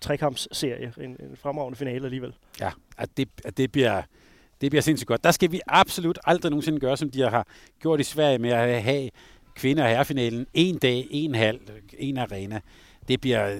[0.00, 2.34] trekampsserie, en, en fremragende finale alligevel.
[2.60, 4.02] Ja, at det, at det bliver
[4.60, 5.24] det bliver sindssygt godt.
[5.24, 7.46] Der skal vi absolut aldrig nogensinde gøre, som de har
[7.80, 9.10] gjort i Sverige med at have
[9.54, 11.60] kvinder- og herrefinalen en dag, en halv,
[11.98, 12.60] en arena.
[13.08, 13.56] Det bliver,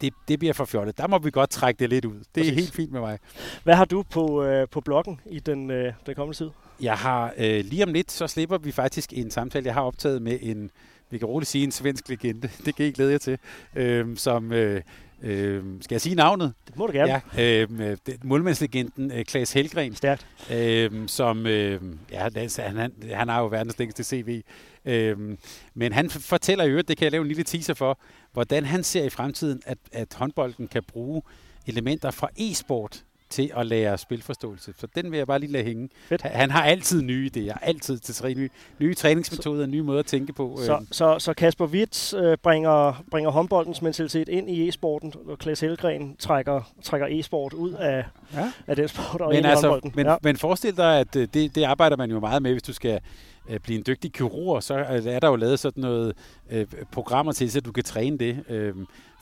[0.00, 0.98] det, det bliver for fjollet.
[0.98, 2.14] Der må vi godt trække det lidt ud.
[2.14, 2.50] Det Præcis.
[2.50, 3.18] er helt fint med mig.
[3.64, 6.50] Hvad har du på, øh, på bloggen i den, øh, den kommende tid?
[6.80, 10.22] Jeg har øh, lige om lidt, så slipper vi faktisk en samtale, jeg har optaget
[10.22, 10.70] med en,
[11.10, 13.38] vi kan roligt sige en svensk legende, det kan I glæde jer til,
[13.76, 14.82] øh, som øh,
[15.22, 16.52] Øh, skal jeg sige navnet?
[16.66, 17.22] Det må du gerne.
[17.36, 19.94] Ja, øh, målmandslegenden øh, Klaas Helgren.
[19.94, 20.26] Stærkt.
[20.52, 21.80] Øh, som, øh,
[22.12, 24.42] ja, han, han, han har jo verdens længste CV.
[24.84, 25.36] Øh,
[25.74, 27.98] men han fortæller jo, det kan jeg lave en lille teaser for,
[28.32, 31.22] hvordan han ser i fremtiden, at, at håndbolden kan bruge
[31.66, 34.72] elementer fra e-sport til at lære spilforståelse.
[34.78, 35.88] Så den vil jeg bare lige lade hænge.
[36.08, 36.22] Fedt.
[36.22, 40.32] Han har altid nye idéer, altid til tre nye, nye træningsmetoder, nye måder at tænke
[40.32, 40.58] på.
[40.64, 40.86] Så, øhm.
[40.90, 46.16] så, så Kasper Witt øh, bringer, bringer håndboldens mentalitet ind i e-sporten, og Klaas Helgren
[46.16, 48.04] trækker, trækker e-sport ud af,
[48.34, 48.52] ja.
[48.66, 49.92] af den sport og men ind altså, i håndbolden.
[49.96, 50.16] Men, ja.
[50.22, 53.00] men forestil dig, at øh, det, det arbejder man jo meget med, hvis du skal
[53.48, 54.74] øh, blive en dygtig kirurg, så
[55.06, 56.14] er der jo lavet sådan noget
[56.50, 58.44] øh, programmer til, så du kan træne det.
[58.48, 58.74] Øh,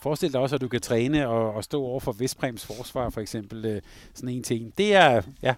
[0.03, 3.21] forestil dig også, at du kan træne og, og stå over for Vestprems forsvar, for
[3.21, 3.83] eksempel, øh,
[4.15, 4.73] sådan en til en.
[4.79, 5.55] Det er, ja,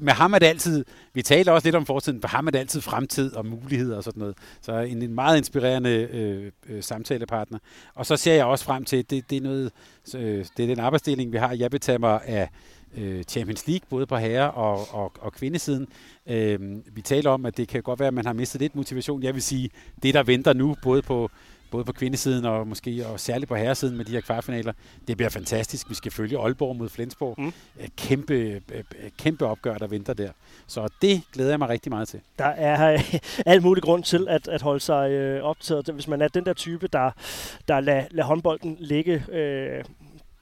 [0.00, 2.58] med ham er det altid, vi taler også lidt om fortiden, med ham er det
[2.58, 4.36] altid fremtid og muligheder og sådan noget.
[4.60, 7.58] Så en, en meget inspirerende øh, øh, samtalepartner.
[7.94, 9.72] Og så ser jeg også frem til, det, det er noget,
[10.14, 11.52] øh, det er den arbejdsdeling, vi har.
[11.52, 12.50] Jeg betager mig af
[12.96, 15.88] øh, Champions League, både på herre- og, og, og kvindesiden.
[16.26, 16.60] Øh,
[16.94, 19.22] vi taler om, at det kan godt være, at man har mistet lidt motivation.
[19.22, 19.70] Jeg vil sige,
[20.02, 21.30] det der venter nu, både på
[21.70, 24.72] både på kvindesiden og måske og særligt på herresiden med de her kvartfinaler.
[25.08, 25.90] Det bliver fantastisk.
[25.90, 27.34] Vi skal følge Aalborg mod Flensborg.
[27.38, 27.52] Mm.
[27.96, 28.62] Kæmpe,
[29.18, 30.30] kæmpe opgør, der venter der.
[30.66, 32.20] Så det glæder jeg mig rigtig meget til.
[32.38, 33.02] Der er
[33.46, 35.88] alt mulig grund til at, at holde sig øh, optaget.
[35.88, 37.10] Hvis man er den der type, der,
[37.68, 39.84] der lader, lader håndbolden ligge øh,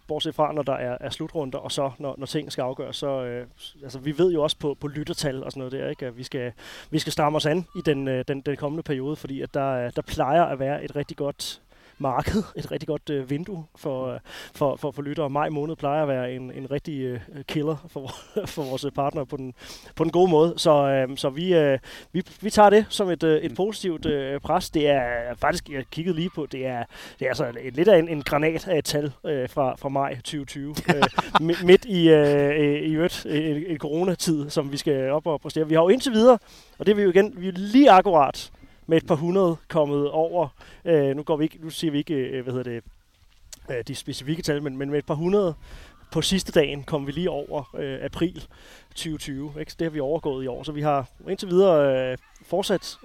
[0.09, 3.25] bortset fra, når der er, er slutrunder, og så når, når ting skal afgøres, så
[3.25, 3.47] øh,
[3.83, 6.23] altså, vi ved jo også på, på lyttertal og sådan noget der, ikke, at vi
[6.23, 6.53] skal,
[6.91, 9.71] vi skal stramme os an i den, øh, den, den kommende periode, fordi at der,
[9.71, 11.61] øh, der plejer at være et rigtig godt
[11.99, 14.21] marked, et rigtig godt øh, vindue for, øh,
[14.55, 15.31] for, for, for lyttere.
[15.31, 18.15] Maj måned plejer at være en, en rigtig øh, killer for,
[18.55, 19.55] for vores partner på den,
[19.97, 20.55] på den gode måde.
[20.57, 21.79] Så, øh, så vi, øh,
[22.13, 24.71] vi, vi tager det som et, øh, et positivt øh, pres.
[24.71, 26.85] Det er faktisk, jeg kiggede lige på, det er,
[27.19, 29.89] det er altså et, lidt af en, en granat af et tal øh, fra, fra
[29.89, 30.75] maj 2020.
[30.95, 31.03] øh,
[31.65, 35.69] midt i, øh, i øvrigt en, en coronatid, som vi skal op og præstere.
[35.69, 36.39] Vi har jo indtil videre,
[36.79, 38.51] og det er vi jo igen, vi er lige akkurat
[38.89, 40.49] med et par hundrede kommet over.
[40.85, 42.83] Øh, nu, går vi ikke, nu siger vi ikke, øh, hvad hedder det,
[43.71, 45.55] øh, de specifikke tal, men, men med et par hundrede
[46.11, 48.47] på sidste dagen kom vi lige over øh, april
[48.89, 49.53] 2020.
[49.61, 49.73] Ikke?
[49.79, 52.99] Det har vi overgået i år, så vi har indtil videre øh, fortsat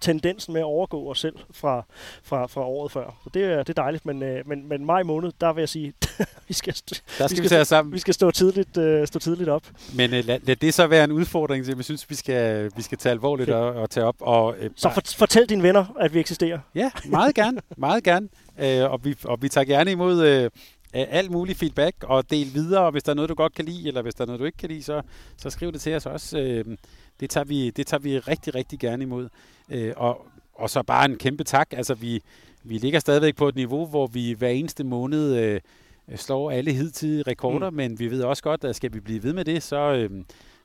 [0.00, 1.84] tendensen med at overgå os selv fra,
[2.22, 3.20] fra, fra året før.
[3.24, 5.68] Så det, er, det er dejligt, men, øh, men, men maj måned, der vil jeg
[5.68, 5.92] sige,
[6.48, 6.74] vi skal,
[7.18, 7.92] der skal vi, skal, vi, sammen.
[7.92, 9.62] vi skal stå tidligt, øh, stå tidligt op.
[9.94, 12.82] Men øh, lad, lad det så være en udfordring, som jeg synes, vi skal, vi
[12.82, 14.16] skal tage alvorligt og, og tage op.
[14.20, 16.58] Og, øh, så for, fortæl dine venner, at vi eksisterer.
[16.74, 17.60] Ja, meget gerne.
[17.76, 18.28] meget gerne.
[18.62, 20.26] Øh, og, vi, og vi tager gerne imod...
[20.26, 20.50] Øh,
[20.92, 23.88] alt mulig feedback og del videre, og hvis der er noget, du godt kan lide,
[23.88, 25.02] eller hvis der er noget, du ikke kan lide, så,
[25.36, 26.38] så skriv det til os også.
[26.38, 26.64] Øh,
[27.20, 29.28] det, tager vi, det tager vi rigtig, rigtig gerne imod.
[29.70, 31.68] Øh, og, og så bare en kæmpe tak.
[31.72, 32.22] Altså, vi,
[32.62, 35.60] vi ligger stadigvæk på et niveau, hvor vi hver eneste måned øh,
[36.16, 37.76] slår alle hidtidige rekorder, mm.
[37.76, 39.92] men vi ved også godt, at skal vi blive ved med det, så...
[39.92, 40.10] Øh,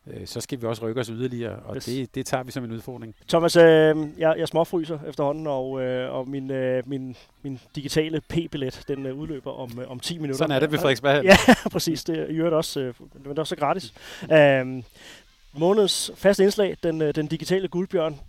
[0.07, 1.85] øh, så skal vi også rykke os yderligere, og yes.
[1.85, 3.15] det, det tager vi som en udfordring.
[3.29, 8.83] Thomas, øh, jeg, jeg småfryser efterhånden, og, øh, og min, øh, min, min digitale p-billet,
[8.87, 10.37] den øh, udløber om, øh, om 10 minutter.
[10.37, 11.23] Sådan er det ved Frederiksberg.
[11.23, 11.37] Ja,
[11.71, 12.03] præcis.
[12.03, 13.93] Det er jo også, øh, men det er også gratis.
[14.31, 14.83] Øh,
[15.53, 18.19] måneds fast indslag, den, øh, den digitale guldbjørn,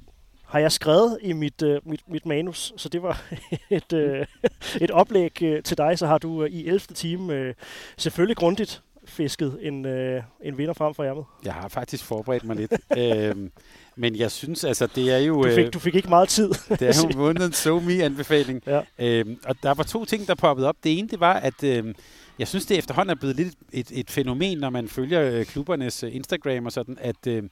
[0.47, 3.23] har jeg skrevet i mit, uh, mit, mit manus, så det var
[3.71, 4.47] et, uh,
[4.81, 6.81] et oplæg uh, til dig, så har du uh, i 11.
[6.81, 7.55] time uh,
[7.97, 11.25] selvfølgelig grundigt fisket en, uh, en vinder frem for ærmet.
[11.45, 12.73] Jeg har faktisk forberedt mig lidt.
[12.99, 13.51] øhm,
[13.97, 15.43] men jeg synes, altså, det er jo...
[15.43, 16.49] Du fik, du fik ikke meget tid.
[16.81, 18.63] det er jo månedens so me-anbefaling.
[18.67, 18.81] Ja.
[18.99, 20.77] Øhm, og der var to ting, der poppede op.
[20.85, 21.95] Det ene, det var, at øhm,
[22.39, 26.03] jeg synes, det efterhånden er blevet lidt et, et fænomen, når man følger øh, klubbernes
[26.03, 27.43] øh, Instagram og sådan, at øh,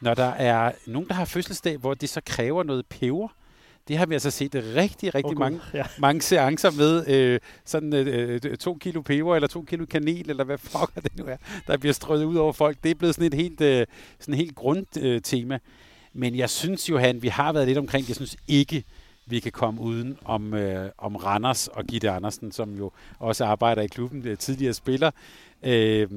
[0.00, 3.28] når der er nogen, der har fødselsdag, hvor det så kræver noget peber,
[3.88, 5.38] det har vi altså set rigtig, rigtig okay.
[5.38, 5.84] mange, ja.
[5.98, 7.08] mange seancer med.
[7.08, 11.18] Øh, sådan øh, øh, to kilo peber, eller to kilo kanel, eller hvad fuck det
[11.18, 12.76] nu er, der bliver strøget ud over folk.
[12.84, 13.86] Det er blevet sådan et helt, øh,
[14.18, 15.54] sådan et helt grundtema.
[15.54, 15.60] Øh,
[16.12, 18.84] Men jeg synes, Johan, vi har været lidt omkring, jeg synes ikke,
[19.26, 23.82] vi kan komme uden om, øh, om Randers og Gitte Andersen, som jo også arbejder
[23.82, 25.10] i klubben, øh, tidligere spiller.
[25.62, 26.08] Øh,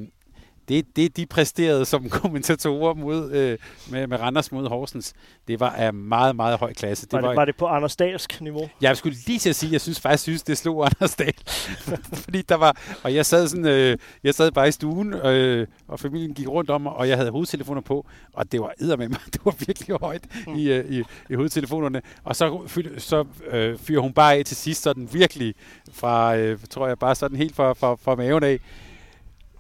[0.68, 3.58] det, det de præsterede som kommentatorer mod, øh,
[3.92, 5.14] med, med Randers mod Horsens,
[5.48, 7.06] det var af meget, meget høj klasse.
[7.06, 8.70] Det var, det, var, var det på Anders Dahlsk niveau?
[8.82, 11.36] Jeg skulle lige til at sige, jeg synes faktisk, synes, det slog Anders Dahl.
[12.24, 16.00] Fordi der var, og jeg sad, sådan, øh, jeg sad bare i stuen, øh, og
[16.00, 19.20] familien gik rundt om mig, og jeg havde hovedtelefoner på, og det var med mig,
[19.34, 20.56] det var virkelig højt mm.
[20.56, 22.02] i, øh, i, i hovedtelefonerne.
[22.24, 22.60] Og så,
[22.98, 25.56] så øh, fyrer hun bare af til sidst, sådan virkelig
[25.92, 28.60] fra, øh, tror jeg, bare sådan helt fra, fra, fra maven af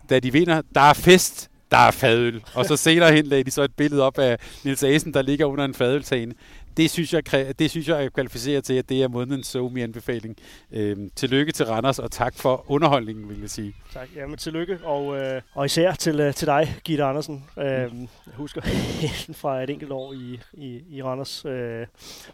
[0.09, 2.41] da de vinder, der er fest, der er fadøl.
[2.53, 5.45] Og så senere hen lagde de så et billede op af Nils Asen, der ligger
[5.45, 6.33] under en fadøltagene.
[6.77, 7.23] Det synes jeg,
[7.59, 10.37] det synes jeg kvalificerer til, at det er månedens somi anbefaling.
[10.71, 13.73] Øhm, tillykke til Randers, og tak for underholdningen, vil jeg sige.
[13.93, 14.09] Tak.
[14.15, 17.45] Jamen, tillykke, og, øh, og især til, øh, til dig, Gitte Andersen.
[17.57, 17.89] Øh, jeg
[18.33, 18.61] husker
[19.41, 21.87] fra et enkelt år i, i, i Randers, øh,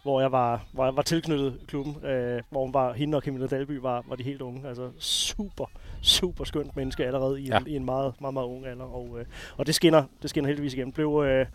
[0.04, 4.04] hvor jeg var, var, var tilknyttet klubben, øh, hvor var, hende og Camilla Dalby var,
[4.08, 4.70] var de helt unge.
[4.70, 5.66] Altså super
[6.04, 7.58] super skønt menneske allerede i, ja.
[7.58, 8.86] en, i en meget, meget, meget ung alder.
[8.86, 9.26] Og, øh,
[9.58, 10.92] og det skinner, det skinner heldigvis igen.
[10.92, 11.46] Blev, øh,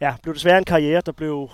[0.00, 1.50] ja, blev desværre en karriere, der blev,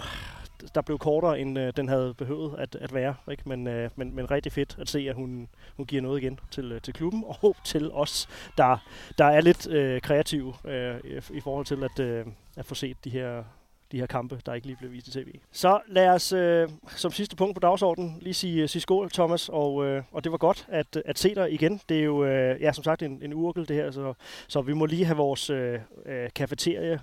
[0.75, 3.15] der blev kortere, end øh, den havde behøvet at, at være.
[3.31, 3.43] Ikke?
[3.47, 6.73] Men, øh, men, men rigtig fedt at se, at hun, hun giver noget igen til,
[6.73, 8.77] øh, til klubben og til os, der,
[9.19, 12.97] der er lidt øh, kreative øh, i, i forhold til at, øh, at få set
[13.05, 13.45] de her
[13.95, 15.29] de her kampe, der ikke lige blev vist i tv.
[15.53, 19.49] Så lad os øh, som sidste punkt på dagsordenen lige sige, øh, sige skål, Thomas,
[19.49, 21.81] og, øh, og det var godt at, at se dig igen.
[21.89, 24.15] Det er jo, øh, ja, som sagt, en, en urkel det her, så,
[24.49, 27.01] så vi må lige have vores øh, øh, kafeterie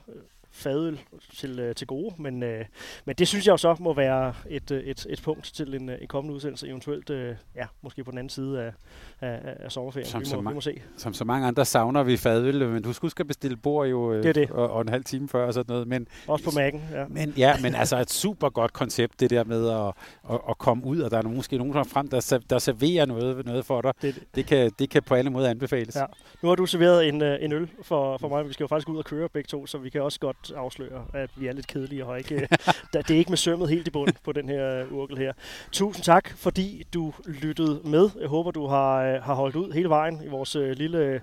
[0.52, 1.00] fadøl
[1.34, 2.66] til, øh, til gode, men, øh,
[3.06, 5.90] men det synes jeg jo så må være et, øh, et, et punkt til en,
[5.90, 8.74] en kommende udsendelse, eventuelt øh, ja, måske på den anden side af,
[9.22, 10.08] af, af sommerferien.
[10.08, 10.82] Som, vi, må, vi må se.
[10.98, 14.24] som så mange andre savner vi fadøl, men du skulle skal bestille bord jo øh,
[14.24, 14.52] det det.
[14.52, 15.88] Og, og en halv time før og sådan noget.
[15.88, 17.06] Men, Også på Mac'en, ja.
[17.08, 19.88] Men, ja, men altså et super godt koncept, det der med at,
[20.34, 23.46] at, at komme ud, og der er måske nogen der frem, der, der serverer noget,
[23.46, 23.94] noget for dig.
[24.02, 24.46] Det, det.
[24.46, 25.96] kan, det kan på alle måder anbefales.
[25.96, 26.06] Ja.
[26.42, 28.48] Nu har du serveret en, øh, en øl for, for mig.
[28.48, 31.06] Vi skal jo faktisk ud og køre begge to, så vi kan også godt afsløre,
[31.14, 32.36] at vi er lidt kedelige og ikke,
[32.94, 35.34] det er ikke med sømmet helt i bund på den her urkel her.
[35.72, 38.10] Tusind tak, fordi du lyttede med.
[38.20, 41.22] Jeg håber, du har, øh, har holdt ud hele vejen i vores øh, lille,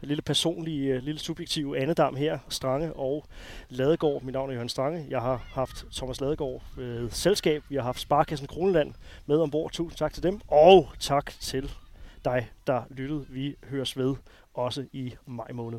[0.00, 2.38] lille personlige, lille subjektive andedam her.
[2.48, 3.24] Strange og
[3.68, 4.22] Ladegård.
[4.22, 5.06] Mit navn er Jørgen Strange.
[5.10, 7.62] Jeg har haft Thomas Ladegård ved selskab.
[7.68, 8.94] Vi har haft Sparkassen Kroneland
[9.26, 9.70] med ombord.
[9.72, 10.40] Tusind tak til dem.
[10.48, 11.70] Og tak til
[12.24, 13.26] dig, der lyttede.
[13.28, 14.14] Vi høres ved
[14.54, 15.78] også i maj måned.